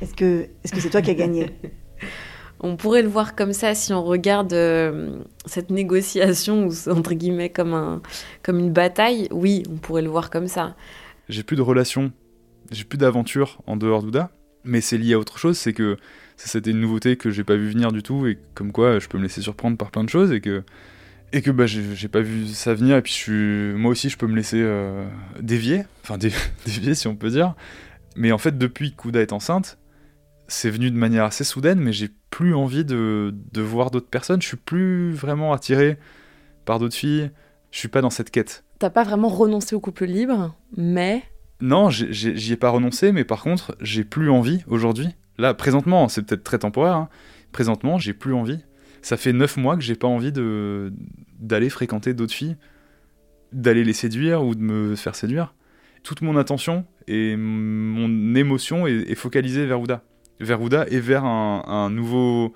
Est-ce 0.00 0.14
que 0.14 0.48
c'est 0.64 0.76
-ce 0.76 0.80
c'est 0.80 0.90
toi 0.90 1.02
qui 1.02 1.10
as 1.10 1.14
gagné? 1.14 1.50
On 2.62 2.76
pourrait 2.76 3.02
le 3.02 3.08
voir 3.08 3.34
comme 3.34 3.54
ça 3.54 3.74
si 3.74 3.92
on 3.92 4.04
regarde 4.04 4.52
euh, 4.52 5.18
cette 5.46 5.70
négociation, 5.70 6.68
entre 6.88 7.14
guillemets, 7.14 7.48
comme, 7.48 7.72
un, 7.72 8.02
comme 8.42 8.58
une 8.58 8.72
bataille. 8.72 9.28
Oui, 9.30 9.62
on 9.70 9.76
pourrait 9.76 10.02
le 10.02 10.10
voir 10.10 10.28
comme 10.28 10.46
ça. 10.46 10.76
J'ai 11.30 11.42
plus 11.42 11.56
de 11.56 11.62
relations, 11.62 12.12
j'ai 12.70 12.84
plus 12.84 12.98
d'aventure 12.98 13.62
en 13.66 13.76
dehors 13.76 14.02
d'Ouda, 14.02 14.30
mais 14.64 14.80
c'est 14.80 14.98
lié 14.98 15.14
à 15.14 15.18
autre 15.18 15.38
chose, 15.38 15.56
c'est 15.56 15.72
que 15.72 15.96
c'était 16.36 16.70
une 16.70 16.80
nouveauté 16.80 17.16
que 17.16 17.30
j'ai 17.30 17.44
pas 17.44 17.56
vu 17.56 17.70
venir 17.70 17.92
du 17.92 18.02
tout, 18.02 18.26
et 18.26 18.38
comme 18.54 18.72
quoi 18.72 18.98
je 18.98 19.08
peux 19.08 19.16
me 19.16 19.22
laisser 19.22 19.40
surprendre 19.40 19.76
par 19.76 19.90
plein 19.90 20.04
de 20.04 20.08
choses, 20.08 20.32
et 20.32 20.40
que, 20.40 20.62
et 21.32 21.40
que 21.40 21.50
bah, 21.50 21.66
j'ai 21.66 22.08
pas 22.08 22.20
vu 22.20 22.46
ça 22.48 22.74
venir, 22.74 22.96
et 22.96 23.02
puis 23.02 23.12
je 23.12 23.18
suis, 23.18 23.78
moi 23.78 23.90
aussi 23.90 24.10
je 24.10 24.18
peux 24.18 24.26
me 24.26 24.36
laisser 24.36 24.60
euh, 24.60 25.06
dévier, 25.40 25.84
enfin 26.02 26.18
dévier 26.66 26.94
si 26.94 27.08
on 27.08 27.16
peut 27.16 27.30
dire. 27.30 27.54
Mais 28.16 28.32
en 28.32 28.38
fait, 28.38 28.58
depuis 28.58 28.92
qu'Ouda 28.92 29.20
est 29.20 29.32
enceinte, 29.32 29.78
c'est 30.50 30.70
venu 30.70 30.90
de 30.90 30.96
manière 30.96 31.24
assez 31.24 31.44
soudaine, 31.44 31.78
mais 31.78 31.92
j'ai 31.92 32.08
plus 32.30 32.54
envie 32.54 32.84
de, 32.84 33.32
de 33.52 33.62
voir 33.62 33.90
d'autres 33.90 34.08
personnes. 34.08 34.42
Je 34.42 34.48
suis 34.48 34.56
plus 34.56 35.12
vraiment 35.12 35.52
attiré 35.52 35.96
par 36.64 36.78
d'autres 36.78 36.96
filles. 36.96 37.30
Je 37.70 37.78
suis 37.78 37.88
pas 37.88 38.00
dans 38.00 38.10
cette 38.10 38.30
quête. 38.30 38.64
T'as 38.80 38.90
pas 38.90 39.04
vraiment 39.04 39.28
renoncé 39.28 39.76
au 39.76 39.80
couple 39.80 40.06
libre, 40.06 40.56
mais. 40.76 41.22
Non, 41.60 41.88
j'y 41.90 42.52
ai 42.52 42.56
pas 42.56 42.70
renoncé, 42.70 43.12
mais 43.12 43.24
par 43.24 43.42
contre, 43.42 43.76
j'ai 43.80 44.02
plus 44.02 44.30
envie 44.30 44.64
aujourd'hui. 44.66 45.08
Là, 45.38 45.54
présentement, 45.54 46.08
c'est 46.08 46.22
peut-être 46.22 46.42
très 46.42 46.58
temporaire. 46.58 46.96
Hein. 46.96 47.08
Présentement, 47.52 47.98
j'ai 47.98 48.12
plus 48.12 48.34
envie. 48.34 48.58
Ça 49.02 49.16
fait 49.16 49.32
neuf 49.32 49.56
mois 49.56 49.76
que 49.76 49.82
j'ai 49.82 49.94
pas 49.94 50.08
envie 50.08 50.32
de 50.32 50.92
d'aller 51.38 51.70
fréquenter 51.70 52.12
d'autres 52.12 52.34
filles, 52.34 52.56
d'aller 53.52 53.84
les 53.84 53.92
séduire 53.92 54.44
ou 54.44 54.54
de 54.54 54.60
me 54.60 54.96
faire 54.96 55.14
séduire. 55.14 55.54
Toute 56.02 56.22
mon 56.22 56.36
attention 56.36 56.86
et 57.06 57.36
mon 57.36 58.34
émotion 58.34 58.86
est, 58.86 59.10
est 59.10 59.14
focalisée 59.14 59.64
vers 59.64 59.80
Ouda. 59.80 60.02
Vers 60.40 60.60
Ouda 60.60 60.86
et 60.88 61.00
vers 61.00 61.24
un, 61.24 61.90
nouveau, 61.90 62.54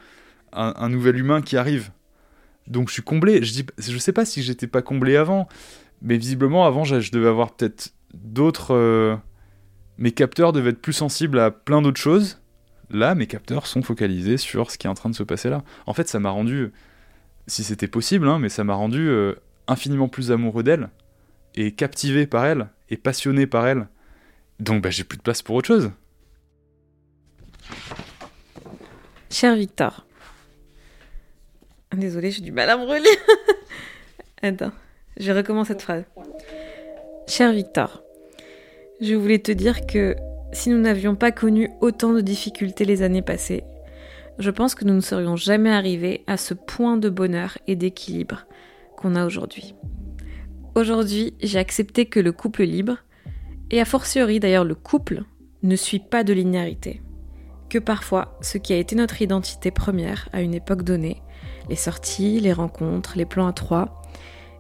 un, 0.53 0.89
nouvel 0.89 1.19
humain 1.19 1.43
qui 1.43 1.57
arrive. 1.57 1.91
Donc 2.67 2.89
je 2.89 2.95
suis 2.95 3.03
comblé. 3.03 3.43
Je 3.43 3.53
dis, 3.53 3.67
je 3.79 3.99
sais 3.99 4.13
pas 4.13 4.25
si 4.25 4.43
j'étais 4.43 4.67
pas 4.67 4.83
comblé 4.83 5.17
avant, 5.17 5.49
mais 6.03 6.17
visiblement 6.17 6.67
avant, 6.67 6.85
je, 6.85 7.11
devais 7.11 7.29
avoir 7.29 7.53
peut-être 7.53 7.93
d'autres. 8.15 8.75
Euh, 8.75 9.17
mes 9.99 10.13
capteurs 10.13 10.53
devaient 10.53 10.71
être 10.71 10.81
plus 10.81 10.93
sensibles 10.93 11.39
à 11.39 11.51
plein 11.51 11.83
d'autres 11.83 12.01
choses. 12.01 12.41
Là, 12.91 13.15
mes 13.15 13.27
capteurs 13.27 13.67
sont 13.67 13.83
focalisés 13.83 14.37
sur 14.37 14.71
ce 14.71 14.79
qui 14.79 14.87
est 14.87 14.91
en 14.91 14.95
train 14.95 15.11
de 15.11 15.15
se 15.15 15.23
passer 15.23 15.51
là. 15.51 15.63
En 15.87 15.95
fait, 15.95 16.09
ça 16.09 16.21
m'a 16.21 16.31
rendu, 16.31 16.73
si 17.47 17.65
c'était 17.65 17.89
possible, 17.89 18.29
hein, 18.29 18.39
mais 18.39 18.49
ça 18.49 18.65
m'a 18.65 18.75
rendu 18.75 19.09
euh, 19.09 19.35
infiniment 19.67 20.09
plus 20.09 20.31
amoureux 20.31 20.63
d'elle 20.63 20.91
et 21.55 21.73
captivé 21.73 22.27
par 22.27 22.45
elle 22.45 22.69
et 22.91 22.97
passionné 22.97 23.47
par 23.47 23.67
elle. 23.67 23.89
Donc, 24.61 24.83
bah, 24.83 24.91
j'ai 24.91 25.05
plus 25.05 25.17
de 25.17 25.23
place 25.23 25.43
pour 25.43 25.57
autre 25.57 25.67
chose. 25.67 25.91
Cher 29.31 29.57
Victor. 29.57 30.07
Désolée, 31.93 32.31
j'ai 32.31 32.43
du 32.43 32.53
mal 32.53 32.71
à 32.71 32.77
me 32.77 32.85
relire. 32.85 33.05
Attends, 34.43 34.73
je 35.17 35.33
recommence 35.33 35.69
cette 35.69 35.83
phrase. 35.83 36.05
Cher 37.27 37.53
Victor, 37.53 38.03
je 39.01 39.15
voulais 39.15 39.39
te 39.39 39.53
dire 39.53 39.87
que 39.87 40.15
si 40.53 40.71
nous 40.71 40.81
n'avions 40.81 41.17
pas 41.17 41.33
connu 41.33 41.71
autant 41.81 42.13
de 42.13 42.21
difficultés 42.21 42.85
les 42.85 43.03
années 43.03 43.23
passées, 43.23 43.65
je 44.39 44.51
pense 44.51 44.75
que 44.75 44.85
nous 44.85 44.95
ne 44.95 45.01
serions 45.01 45.37
jamais 45.37 45.71
arrivés 45.71 46.23
à 46.27 46.37
ce 46.37 46.55
point 46.55 46.97
de 46.97 47.09
bonheur 47.09 47.59
et 47.67 47.77
d'équilibre 47.77 48.47
qu'on 48.97 49.15
a 49.15 49.25
aujourd'hui. 49.25 49.75
Aujourd'hui, 50.75 51.35
j'ai 51.41 51.59
accepté 51.59 52.07
que 52.07 52.21
le 52.21 52.33
couple 52.33 52.65
libre, 52.65 52.99
et 53.71 53.81
a 53.81 53.85
fortiori 53.85 54.41
d'ailleurs 54.41 54.65
le 54.65 54.75
couple, 54.75 55.23
ne 55.63 55.77
suit 55.77 56.01
pas 56.01 56.25
de 56.25 56.33
linéarité. 56.33 57.01
Parfois, 57.79 58.37
ce 58.41 58.59
qui 58.59 58.73
a 58.73 58.77
été 58.77 58.97
notre 58.97 59.23
identité 59.23 59.71
première 59.71 60.29
à 60.33 60.41
une 60.41 60.55
époque 60.55 60.83
donnée, 60.83 61.23
les 61.69 61.77
sorties, 61.77 62.41
les 62.41 62.53
rencontres, 62.53 63.15
les 63.17 63.25
plans 63.25 63.47
à 63.47 63.53
trois, 63.53 64.03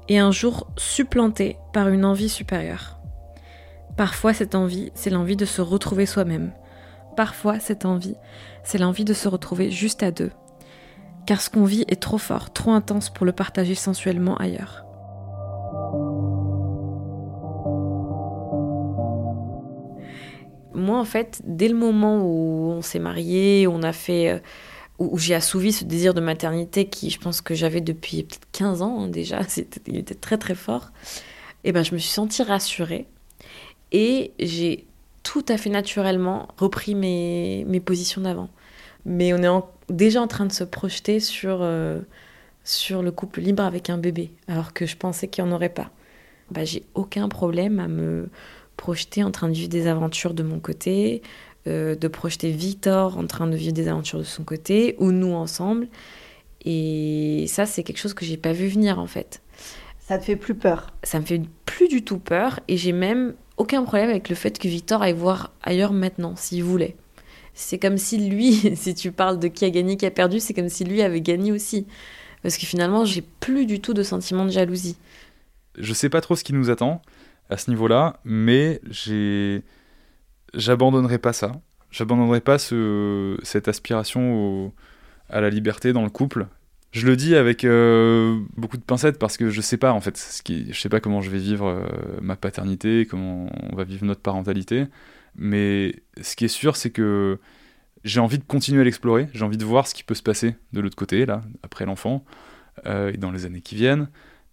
est 0.08 0.18
un 0.18 0.30
jour 0.30 0.66
supplanté 0.76 1.56
par 1.72 1.88
une 1.88 2.04
envie 2.04 2.28
supérieure. 2.28 2.98
Parfois, 3.96 4.34
cette 4.34 4.54
envie, 4.54 4.90
c'est 4.94 5.10
l'envie 5.10 5.36
de 5.36 5.44
se 5.44 5.62
retrouver 5.62 6.06
soi-même. 6.06 6.52
Parfois, 7.16 7.60
cette 7.60 7.84
envie, 7.84 8.16
c'est 8.64 8.78
l'envie 8.78 9.04
de 9.04 9.14
se 9.14 9.28
retrouver 9.28 9.70
juste 9.70 10.02
à 10.02 10.10
deux. 10.10 10.32
Car 11.26 11.40
ce 11.40 11.48
qu'on 11.48 11.64
vit 11.64 11.84
est 11.88 12.02
trop 12.02 12.18
fort, 12.18 12.52
trop 12.52 12.72
intense 12.72 13.08
pour 13.08 13.24
le 13.24 13.32
partager 13.32 13.74
sensuellement 13.74 14.36
ailleurs. 14.36 14.83
Moi, 20.74 20.98
en 20.98 21.04
fait, 21.04 21.40
dès 21.44 21.68
le 21.68 21.74
moment 21.74 22.22
où 22.22 22.70
on 22.70 22.82
s'est 22.82 22.98
marié, 22.98 23.66
on 23.66 23.82
a 23.82 23.92
fait. 23.92 24.30
Euh, 24.30 24.38
où 25.00 25.18
j'ai 25.18 25.34
assouvi 25.34 25.72
ce 25.72 25.84
désir 25.84 26.14
de 26.14 26.20
maternité 26.20 26.86
qui, 26.86 27.10
je 27.10 27.18
pense 27.18 27.40
que 27.40 27.52
j'avais 27.54 27.80
depuis 27.80 28.22
peut-être 28.22 28.46
15 28.52 28.82
ans 28.82 29.00
hein, 29.00 29.08
déjà, 29.08 29.40
il 29.88 29.96
était 29.96 30.14
très 30.14 30.38
très 30.38 30.54
fort, 30.54 30.92
et 31.64 31.70
eh 31.70 31.72
ben 31.72 31.82
je 31.82 31.94
me 31.94 31.98
suis 31.98 32.12
sentie 32.12 32.44
rassurée 32.44 33.08
et 33.90 34.32
j'ai 34.38 34.86
tout 35.22 35.44
à 35.48 35.56
fait 35.56 35.70
naturellement 35.70 36.48
repris 36.58 36.94
mes, 36.94 37.64
mes 37.66 37.80
positions 37.80 38.20
d'avant. 38.20 38.50
Mais 39.06 39.32
on 39.32 39.38
est 39.38 39.64
déjà 39.92 40.20
en 40.20 40.26
train 40.26 40.46
de 40.46 40.52
se 40.52 40.64
projeter 40.64 41.20
sur, 41.20 41.58
euh, 41.60 42.00
sur 42.64 43.02
le 43.02 43.10
couple 43.10 43.40
libre 43.40 43.62
avec 43.62 43.90
un 43.90 43.98
bébé, 43.98 44.30
alors 44.48 44.72
que 44.72 44.86
je 44.86 44.96
pensais 44.96 45.28
qu'il 45.28 45.44
n'y 45.44 45.50
en 45.50 45.54
aurait 45.54 45.70
pas. 45.70 45.90
Bah, 46.50 46.64
j'ai 46.64 46.84
aucun 46.94 47.28
problème 47.28 47.80
à 47.80 47.88
me 47.88 48.28
projeter 48.84 49.24
en 49.24 49.30
train 49.30 49.48
de 49.48 49.54
vivre 49.54 49.70
des 49.70 49.86
aventures 49.86 50.34
de 50.34 50.42
mon 50.42 50.60
côté, 50.60 51.22
euh, 51.66 51.94
de 51.94 52.06
projeter 52.06 52.50
Victor 52.50 53.16
en 53.16 53.26
train 53.26 53.46
de 53.46 53.56
vivre 53.56 53.72
des 53.72 53.88
aventures 53.88 54.18
de 54.18 54.24
son 54.24 54.44
côté, 54.44 54.94
ou 54.98 55.10
nous 55.10 55.32
ensemble. 55.32 55.88
Et 56.66 57.46
ça, 57.48 57.64
c'est 57.64 57.82
quelque 57.82 57.96
chose 57.96 58.12
que 58.12 58.26
j'ai 58.26 58.36
pas 58.36 58.52
vu 58.52 58.68
venir 58.68 58.98
en 58.98 59.06
fait. 59.06 59.40
Ça 60.00 60.18
te 60.18 60.24
fait 60.24 60.36
plus 60.36 60.54
peur? 60.54 60.92
Ça 61.02 61.18
me 61.18 61.24
fait 61.24 61.40
plus 61.64 61.88
du 61.88 62.04
tout 62.04 62.18
peur, 62.18 62.60
et 62.68 62.76
j'ai 62.76 62.92
même 62.92 63.32
aucun 63.56 63.82
problème 63.84 64.10
avec 64.10 64.28
le 64.28 64.34
fait 64.34 64.58
que 64.58 64.68
Victor 64.68 65.00
aille 65.00 65.14
voir 65.14 65.54
ailleurs 65.62 65.94
maintenant, 65.94 66.36
s'il 66.36 66.62
voulait. 66.62 66.94
C'est 67.54 67.78
comme 67.78 67.96
si 67.96 68.18
lui, 68.18 68.52
si 68.76 68.94
tu 68.94 69.12
parles 69.12 69.38
de 69.38 69.48
qui 69.48 69.64
a 69.64 69.70
gagné, 69.70 69.96
qui 69.96 70.04
a 70.04 70.10
perdu, 70.10 70.40
c'est 70.40 70.52
comme 70.52 70.68
si 70.68 70.84
lui 70.84 71.00
avait 71.00 71.22
gagné 71.22 71.52
aussi. 71.52 71.86
Parce 72.42 72.58
que 72.58 72.66
finalement, 72.66 73.06
j'ai 73.06 73.22
plus 73.22 73.64
du 73.64 73.80
tout 73.80 73.94
de 73.94 74.02
sentiment 74.02 74.44
de 74.44 74.50
jalousie. 74.50 74.98
Je 75.78 75.94
sais 75.94 76.10
pas 76.10 76.20
trop 76.20 76.36
ce 76.36 76.44
qui 76.44 76.52
nous 76.52 76.68
attend 76.68 77.00
à 77.50 77.56
ce 77.56 77.70
niveau-là, 77.70 78.20
mais 78.24 78.80
j'ai. 78.90 79.62
J'abandonnerai 80.54 81.18
pas 81.18 81.32
ça. 81.32 81.52
J'abandonnerai 81.90 82.40
pas 82.40 82.58
ce... 82.58 83.36
cette 83.42 83.66
aspiration 83.66 84.72
à 85.28 85.40
la 85.40 85.50
liberté 85.50 85.92
dans 85.92 86.02
le 86.02 86.10
couple. 86.10 86.46
Je 86.94 87.06
le 87.08 87.16
dis 87.16 87.34
avec 87.34 87.64
euh, 87.64 88.38
beaucoup 88.56 88.76
de 88.76 88.82
pincettes 88.82 89.18
parce 89.18 89.36
que 89.36 89.50
je 89.50 89.60
sais 89.60 89.76
pas 89.76 89.92
en 89.92 90.00
fait, 90.00 90.16
ce 90.16 90.42
qui... 90.42 90.72
je 90.72 90.80
sais 90.80 90.88
pas 90.88 91.00
comment 91.00 91.20
je 91.20 91.28
vais 91.28 91.38
vivre 91.38 91.66
euh, 91.66 91.84
ma 92.22 92.36
paternité, 92.36 93.04
comment 93.04 93.48
on 93.68 93.74
va 93.74 93.82
vivre 93.82 94.06
notre 94.06 94.20
parentalité, 94.20 94.86
mais 95.34 95.96
ce 96.20 96.36
qui 96.36 96.44
est 96.44 96.48
sûr 96.48 96.76
c'est 96.76 96.90
que 96.90 97.40
j'ai 98.04 98.20
envie 98.20 98.38
de 98.38 98.44
continuer 98.44 98.82
à 98.82 98.84
l'explorer, 98.84 99.28
j'ai 99.32 99.44
envie 99.44 99.56
de 99.56 99.64
voir 99.64 99.88
ce 99.88 99.94
qui 99.94 100.04
peut 100.04 100.14
se 100.14 100.22
passer 100.22 100.54
de 100.72 100.80
l'autre 100.80 100.94
côté, 100.94 101.26
là, 101.26 101.40
après 101.64 101.84
l'enfant, 101.84 102.24
euh, 102.86 103.10
et 103.12 103.16
dans 103.16 103.32
les 103.32 103.44
années 103.44 103.60
qui 103.60 103.74
viennent, 103.74 104.08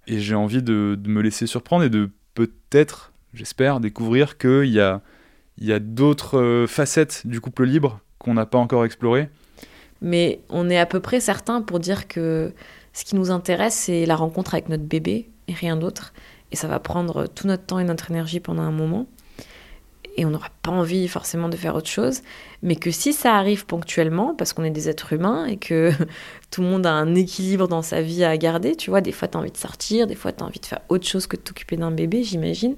et 0.08 0.20
j'ai 0.20 0.34
envie 0.36 0.64
de, 0.64 0.98
de, 1.00 1.10
me 1.10 1.22
laisser 1.22 1.46
surprendre 1.46 1.84
et 1.84 1.92
de 1.92 2.10
peut-être, 2.72 3.14
j'espère, 3.36 3.80
découvrir 3.80 4.40
qu'il 4.40 4.66
y 4.66 4.80
a, 4.82 5.02
d'autres 5.80 6.66
facettes 6.68 7.28
du 7.28 7.40
couple 7.40 7.66
libre 7.66 8.00
qu'on 8.18 8.34
n'a 8.34 8.48
pas 8.48 8.58
encore 8.58 8.84
explorées 8.84 9.30
mais 10.02 10.42
on 10.50 10.70
est 10.70 10.80
à 10.80 10.86
peu 10.86 11.00
près 11.00 11.20
certain 11.20 11.62
pour 11.62 11.80
dire 11.80 12.08
que 12.08 12.54
ce 12.94 13.06
qui 13.06 13.16
nous 13.16 13.32
intéresse, 13.32 13.76
c'est 13.76 14.06
la 14.06 14.16
rencontre 14.16 14.56
avec 14.56 14.68
notre 14.68 14.84
bébé 14.84 15.30
et 15.48 15.54
rien 15.54 15.78
d'autre. 15.78 16.14
Et 16.52 16.56
ça 16.56 16.68
va 16.68 16.80
prendre 16.80 17.28
tout 17.28 17.48
notre 17.48 17.64
temps 17.64 17.80
et 17.80 17.84
notre 17.84 18.12
énergie 18.12 18.40
pendant 18.40 18.64
un 18.64 18.72
moment. 18.72 19.06
Et 20.18 20.26
on 20.26 20.30
n'aura 20.30 20.50
pas 20.62 20.72
envie 20.72 21.08
forcément 21.08 21.50
de 21.50 21.56
faire 21.56 21.76
autre 21.76 21.90
chose. 21.90 22.22
Mais 22.62 22.76
que 22.76 22.92
si 22.92 23.14
ça 23.14 23.36
arrive 23.36 23.66
ponctuellement, 23.66 24.36
parce 24.36 24.54
qu'on 24.54 24.64
est 24.64 24.72
des 24.72 24.90
êtres 24.90 25.14
humains 25.14 25.46
et 25.46 25.58
que 25.58 25.92
tout 26.52 26.62
le 26.62 26.68
monde 26.68 26.86
a 26.86 26.92
un 26.92 27.16
équilibre 27.16 27.68
dans 27.68 27.82
sa 27.82 28.02
vie 28.02 28.24
à 28.24 28.36
garder, 28.38 28.76
tu 28.76 28.90
vois, 28.90 29.02
des 29.02 29.12
fois 29.12 29.28
tu 29.28 29.38
as 29.38 29.40
envie 29.40 29.52
de 29.52 29.58
sortir, 29.58 30.08
des 30.08 30.16
fois 30.16 30.32
tu 30.32 30.44
as 30.44 30.48
envie 30.48 30.60
de 30.60 30.66
faire 30.66 30.82
autre 30.90 31.08
chose 31.08 31.28
que 31.28 31.38
de 31.38 31.42
t'occuper 31.42 31.78
d'un 31.78 31.92
bébé, 31.92 32.24
j'imagine. 32.24 32.76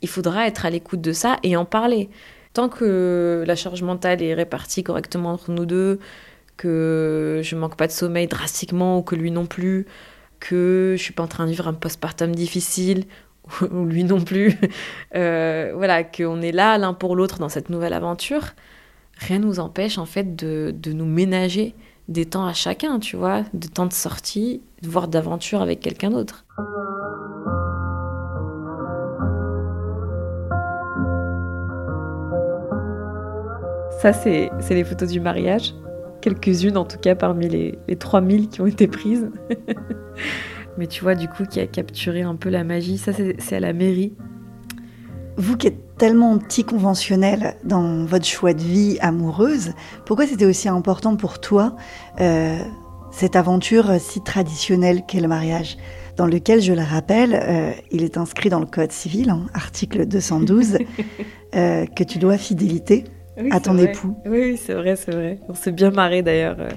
Il 0.00 0.08
faudra 0.08 0.46
être 0.46 0.64
à 0.64 0.70
l'écoute 0.70 1.00
de 1.00 1.12
ça 1.12 1.38
et 1.42 1.56
en 1.56 1.64
parler. 1.64 2.08
Tant 2.54 2.68
que 2.68 3.44
la 3.46 3.56
charge 3.56 3.82
mentale 3.82 4.22
est 4.22 4.34
répartie 4.34 4.82
correctement 4.82 5.32
entre 5.32 5.50
nous 5.50 5.66
deux, 5.66 5.98
que 6.56 7.40
je 7.44 7.56
manque 7.56 7.76
pas 7.76 7.86
de 7.86 7.92
sommeil 7.92 8.26
drastiquement 8.26 8.98
ou 8.98 9.02
que 9.02 9.14
lui 9.14 9.30
non 9.30 9.46
plus, 9.46 9.86
que 10.40 10.94
je 10.96 11.02
suis 11.02 11.12
pas 11.12 11.22
en 11.22 11.28
train 11.28 11.44
de 11.44 11.50
vivre 11.50 11.68
un 11.68 11.74
postpartum 11.74 12.34
difficile 12.34 13.04
ou 13.72 13.84
lui 13.84 14.04
non 14.04 14.20
plus. 14.20 14.56
Euh, 15.14 15.72
voilà, 15.74 16.04
qu'on 16.04 16.42
est 16.42 16.52
là 16.52 16.76
l'un 16.78 16.92
pour 16.92 17.16
l'autre 17.16 17.38
dans 17.38 17.48
cette 17.48 17.70
nouvelle 17.70 17.92
aventure. 17.92 18.54
Rien 19.16 19.38
nous 19.38 19.58
empêche 19.58 19.98
en 19.98 20.06
fait 20.06 20.36
de, 20.36 20.74
de, 20.76 20.92
nous 20.92 21.06
ménager 21.06 21.74
des 22.08 22.26
temps 22.26 22.46
à 22.46 22.52
chacun, 22.52 22.98
tu 22.98 23.16
vois, 23.16 23.42
de 23.54 23.66
temps 23.66 23.86
de 23.86 23.92
sortie, 23.92 24.62
voire 24.82 25.08
d'aventure 25.08 25.62
avec 25.62 25.80
quelqu'un 25.80 26.10
d'autre. 26.10 26.44
Ça, 34.00 34.12
c'est 34.12 34.50
les 34.70 34.84
photos 34.84 35.10
du 35.10 35.20
mariage 35.20 35.74
quelques-unes 36.20 36.76
en 36.76 36.84
tout 36.84 36.98
cas 36.98 37.14
parmi 37.14 37.48
les, 37.48 37.78
les 37.88 37.96
3000 37.96 38.48
qui 38.48 38.60
ont 38.60 38.66
été 38.66 38.86
prises. 38.88 39.30
Mais 40.78 40.86
tu 40.86 41.02
vois, 41.02 41.16
du 41.16 41.26
coup, 41.28 41.44
qui 41.44 41.58
a 41.58 41.66
capturé 41.66 42.22
un 42.22 42.36
peu 42.36 42.48
la 42.48 42.62
magie, 42.62 42.98
ça 42.98 43.10
c'est 43.12 43.56
à 43.56 43.60
la 43.60 43.72
mairie. 43.72 44.14
Vous 45.36 45.56
qui 45.56 45.66
êtes 45.66 45.96
tellement 45.98 46.32
anti-conventionnel 46.32 47.56
dans 47.64 48.04
votre 48.04 48.24
choix 48.24 48.54
de 48.54 48.62
vie 48.62 48.96
amoureuse, 49.00 49.72
pourquoi 50.06 50.26
c'était 50.26 50.46
aussi 50.46 50.68
important 50.68 51.16
pour 51.16 51.40
toi 51.40 51.74
euh, 52.20 52.58
cette 53.10 53.34
aventure 53.34 54.00
si 54.00 54.22
traditionnelle 54.22 55.02
qu'est 55.06 55.20
le 55.20 55.26
mariage? 55.26 55.78
Dans 56.16 56.26
lequel, 56.26 56.60
je 56.60 56.72
le 56.72 56.82
rappelle, 56.82 57.34
euh, 57.34 57.72
il 57.90 58.04
est 58.04 58.16
inscrit 58.16 58.48
dans 58.48 58.60
le 58.60 58.66
Code 58.66 58.92
civil, 58.92 59.30
hein, 59.30 59.46
article 59.54 60.06
212, 60.06 60.78
euh, 61.56 61.86
que 61.86 62.04
tu 62.04 62.18
dois 62.18 62.38
fidélité 62.38 63.04
à 63.50 63.60
ton 63.60 63.78
époux. 63.78 64.16
Oui, 64.26 64.56
c'est 64.56 64.74
vrai, 64.74 64.96
c'est 64.96 65.12
vrai. 65.12 65.38
On 65.48 65.54
s'est 65.54 65.72
bien 65.72 65.90
marré 65.90 66.22
d'ailleurs 66.22 66.56
euh, 66.58 66.68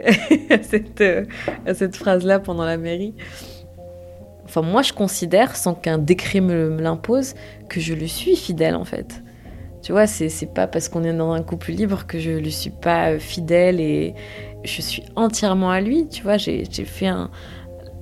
euh, 1.00 1.24
à 1.66 1.74
cette, 1.74 1.96
phrase-là 1.96 2.38
pendant 2.38 2.64
la 2.64 2.76
mairie. 2.76 3.14
Enfin, 4.44 4.62
moi, 4.62 4.82
je 4.82 4.92
considère, 4.92 5.56
sans 5.56 5.74
qu'un 5.74 5.98
décret 5.98 6.40
me, 6.40 6.80
l'impose, 6.80 7.34
que 7.68 7.80
je 7.80 7.94
lui 7.94 8.08
suis 8.08 8.36
fidèle 8.36 8.76
en 8.76 8.84
fait. 8.84 9.22
Tu 9.82 9.92
vois, 9.92 10.06
c'est 10.06 10.52
pas 10.52 10.66
parce 10.66 10.88
qu'on 10.88 11.04
est 11.04 11.12
dans 11.12 11.32
un 11.32 11.42
couple 11.42 11.72
libre 11.72 12.06
que 12.06 12.18
je 12.18 12.32
lui 12.32 12.52
suis 12.52 12.70
pas 12.70 13.12
euh, 13.12 13.18
fidèle 13.18 13.80
et 13.80 14.14
je 14.64 14.82
suis 14.82 15.04
entièrement 15.14 15.70
à 15.70 15.80
lui. 15.80 16.08
Tu 16.08 16.22
vois, 16.22 16.38
j'ai 16.38 16.64
fait 16.64 17.06
un, 17.06 17.30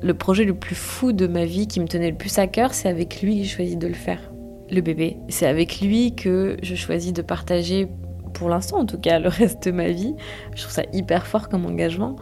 le 0.02 0.14
projet 0.14 0.44
le 0.44 0.54
plus 0.54 0.74
fou 0.74 1.12
de 1.12 1.26
ma 1.26 1.44
vie 1.44 1.66
qui 1.66 1.80
me 1.80 1.86
tenait 1.86 2.10
le 2.10 2.16
plus 2.16 2.38
à 2.38 2.46
cœur, 2.46 2.74
c'est 2.74 2.88
avec 2.88 3.20
lui 3.22 3.38
que 3.38 3.44
j'ai 3.44 3.48
choisi 3.48 3.76
de 3.76 3.86
le 3.86 3.94
faire 3.94 4.33
le 4.70 4.80
bébé. 4.80 5.16
C'est 5.28 5.46
avec 5.46 5.80
lui 5.80 6.14
que 6.14 6.56
je 6.62 6.74
choisis 6.74 7.12
de 7.12 7.22
partager 7.22 7.88
pour 8.34 8.48
l'instant 8.48 8.80
en 8.80 8.86
tout 8.86 8.98
cas, 8.98 9.18
le 9.18 9.28
reste 9.28 9.64
de 9.64 9.70
ma 9.70 9.88
vie. 9.88 10.14
Je 10.54 10.62
trouve 10.62 10.72
ça 10.72 10.82
hyper 10.92 11.26
fort 11.26 11.48
comme 11.48 11.64
engagement. 11.66 12.16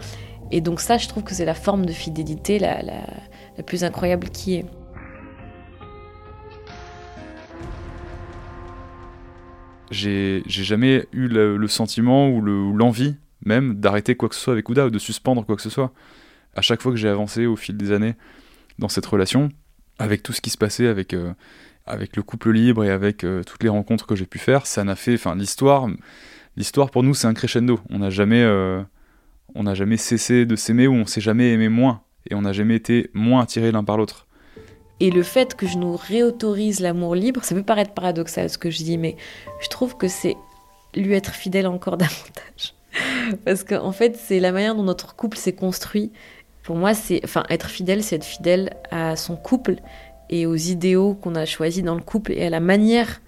Et 0.51 0.61
donc 0.61 0.81
ça, 0.81 0.99
je 0.99 1.09
trouve 1.09 1.23
que 1.23 1.35
c'est 1.35 1.47
la 1.47 1.55
forme 1.55 1.87
de 1.87 1.93
fidélité 1.93 2.59
la, 2.59 2.83
plus 3.67 3.85
incroyable 3.85 4.29
qui 4.29 4.57
est. 4.57 4.67
j'ai 9.91 10.43
jamais 10.47 11.07
eu 11.13 11.29
le, 11.29 11.69
sentiment 11.69 12.31
ou 12.31 12.41
l'envie 12.41 13.17
même 13.45 13.75
d'arrêter 13.75 14.15
quoi 14.15 14.29
que 14.29 14.35
ce 14.35 14.41
soit 14.41 14.53
avec 14.55 14.69
Ouda 14.69 14.87
ou 14.87 14.91
de 14.91 14.99
suspendre 14.99 15.45
quoi 15.45 15.57
que 15.57 15.63
ce 15.63 15.71
soit. 15.71 15.93
À 16.55 16.63
chaque 16.63 16.81
fois 16.81 16.93
que 16.93 16.99
j'ai 16.99 17.09
avancé 17.09 17.47
au 17.47 17.57
fil 17.57 17.77
des 17.77 17.93
années 17.93 18.15
dans 18.79 18.89
cette 18.89 19.07
relation, 19.07 19.51
avec 19.99 20.23
tout 20.23 20.33
ce 20.33 20.41
qui 20.41 20.51
se 20.51 20.59
passait 20.59 20.87
avec, 20.87 21.13
euh, 21.15 21.33
avec 21.87 22.17
le 22.17 22.23
couple 22.23 22.53
libre 22.53 22.85
et 22.85 22.91
avec 22.91 23.25
euh, 23.25 23.43
toutes 23.43 23.63
les 23.63 23.69
rencontres 23.69 24.07
que 24.07 24.15
j'ai 24.15 24.27
pu 24.27 24.39
faire, 24.39 24.67
ça 24.67 24.85
n'a 24.85 24.97
fait. 24.97 25.15
Enfin, 25.15 25.35
l'histoire, 25.35 25.89
l'histoire 26.57 26.91
pour 26.91 27.03
nous, 27.03 27.15
c'est 27.15 27.27
un 27.27 27.35
crescendo. 27.35 27.81
On 27.91 27.99
n'a 27.99 28.11
jamais, 28.11 28.43
euh, 28.43 28.83
on 29.55 29.65
n'a 29.65 29.75
jamais 29.75 29.97
cessé 29.97 30.47
de 30.47 30.57
s'aimer 30.57 30.87
ou 30.87 30.95
on 30.95 31.07
s'est 31.07 31.21
jamais 31.21 31.53
aimé 31.53 31.69
moins 31.69 32.03
et 32.31 32.35
on 32.35 32.43
n'a 32.43 32.53
jamais 32.53 32.77
été 32.77 33.11
moins 33.15 33.43
attirés 33.43 33.73
l'un 33.73 33.85
par 33.85 33.97
l'autre. 33.97 34.27
Et 35.01 35.11
le 35.11 35.25
fait 35.25 35.57
que 35.57 35.67
je 35.67 35.79
nous 35.79 35.97
réautorise 35.97 36.79
l'amour 36.79 37.17
libre, 37.17 37.43
ça 37.43 37.55
peut 37.57 37.65
paraître 37.65 37.93
paradoxal 37.93 38.49
ce 38.49 38.59
que 38.59 38.71
je 38.71 38.79
dis, 38.79 38.99
mais 38.99 39.17
je 39.61 39.69
trouve 39.69 39.97
que 39.97 40.07
c'est 40.07 40.37
lui 40.95 41.15
être 41.15 41.35
fidèle 41.35 41.67
encore 41.67 41.97
davantage. 41.99 42.75
Parce 43.45 43.65
qu'en 43.65 43.93
fait, 43.93 44.17
c'est 44.17 44.39
la 44.39 44.53
manière 44.53 44.77
dont 44.77 44.83
notre 44.83 45.17
couple 45.17 45.39
s'est 45.39 45.55
construit. 45.55 46.13
Pour 46.63 46.77
moi, 46.77 46.95
c'est, 46.95 47.21
enfin, 47.25 47.43
être 47.51 47.69
fidèle, 47.69 48.05
c'est 48.05 48.17
être 48.17 48.25
fidèle 48.25 48.77
à 48.91 49.17
son 49.17 49.35
couple 49.35 49.77
et 50.33 50.47
aux 50.47 50.57
idéaux 50.57 51.15
qu'on 51.15 51.35
a 51.35 51.45
choisis 51.45 51.85
dans 51.85 51.95
le 51.95 52.01
couple 52.01 52.33
et 52.33 52.47
à 52.47 52.51
la 52.51 52.59
manière 52.59 53.21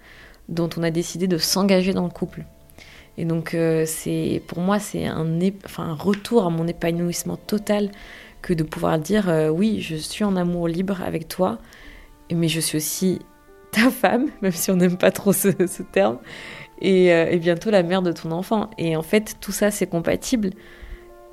dont 0.49 0.69
on 0.75 0.83
a 0.83 0.89
décidé 0.89 1.27
de 1.27 1.37
s'engager 1.37 1.93
dans 1.93 2.03
le 2.03 2.09
couple. 2.09 2.43
Et 3.17 3.25
donc, 3.25 3.53
euh, 3.53 3.85
c'est, 3.85 4.41
pour 4.47 4.59
moi, 4.59 4.79
c'est 4.79 5.05
un, 5.05 5.39
enfin, 5.63 5.83
un 5.83 5.93
retour 5.93 6.45
à 6.45 6.49
mon 6.49 6.67
épanouissement 6.67 7.37
total 7.37 7.91
que 8.41 8.53
de 8.53 8.63
pouvoir 8.63 8.97
dire 8.97 9.29
euh, 9.29 9.49
oui, 9.49 9.81
je 9.81 9.95
suis 9.95 10.23
en 10.23 10.35
amour 10.35 10.67
libre 10.67 11.01
avec 11.03 11.27
toi, 11.27 11.59
mais 12.33 12.47
je 12.47 12.59
suis 12.59 12.77
aussi 12.77 13.19
ta 13.71 13.89
femme, 13.91 14.27
même 14.41 14.51
si 14.51 14.71
on 14.71 14.75
n'aime 14.75 14.97
pas 14.97 15.11
trop 15.11 15.31
ce, 15.31 15.49
terme, 15.83 16.17
euh, 16.83 17.27
et, 17.29 17.37
bientôt 17.37 17.69
la 17.69 17.83
mère 17.83 18.01
de 18.01 18.11
ton 18.11 18.31
enfant. 18.31 18.71
Et 18.79 18.95
en 18.95 19.03
fait, 19.03 19.35
tout 19.39 19.51
ça, 19.51 19.69
c'est 19.69 19.87
compatible, 19.87 20.49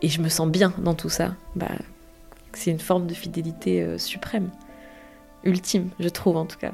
et 0.03 0.09
je 0.09 0.21
me 0.21 0.29
sens 0.29 0.49
bien 0.49 0.75
dans 0.79 0.95
tout 0.95 1.09
ça. 1.09 1.35
Bah, 1.57 1.71
c'est 2.53 2.71
une 2.71 2.79
forme 2.79 3.07
de 3.07 3.15
fidélité 3.15 3.97
suprême, 3.97 4.51
ultime, 5.45 5.91
je 5.99 6.09
trouve 6.09 6.37
en 6.37 6.47
tout 6.47 6.59
cas. 6.59 6.73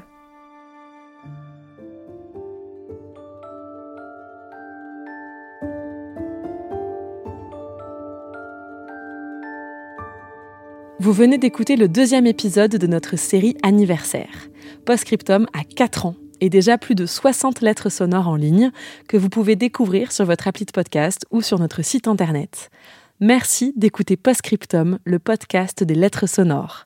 Vous 11.01 11.13
venez 11.13 11.37
d'écouter 11.37 11.77
le 11.77 11.87
deuxième 11.87 12.27
épisode 12.27 12.75
de 12.75 12.85
notre 12.85 13.15
série 13.15 13.55
anniversaire. 13.63 14.49
Postscriptum 14.85 15.47
a 15.53 15.63
4 15.63 16.05
ans 16.05 16.15
et 16.41 16.49
déjà 16.49 16.77
plus 16.77 16.93
de 16.93 17.05
60 17.05 17.61
lettres 17.61 17.89
sonores 17.89 18.27
en 18.27 18.35
ligne 18.35 18.71
que 19.07 19.15
vous 19.15 19.29
pouvez 19.29 19.55
découvrir 19.55 20.11
sur 20.11 20.25
votre 20.25 20.49
appli 20.49 20.65
de 20.65 20.71
podcast 20.71 21.25
ou 21.31 21.41
sur 21.41 21.57
notre 21.57 21.83
site 21.83 22.09
internet. 22.09 22.69
Merci 23.21 23.71
d'écouter 23.77 24.17
Postscriptum, 24.17 24.99
le 25.05 25.19
podcast 25.19 25.85
des 25.85 25.95
lettres 25.95 26.27
sonores. 26.27 26.85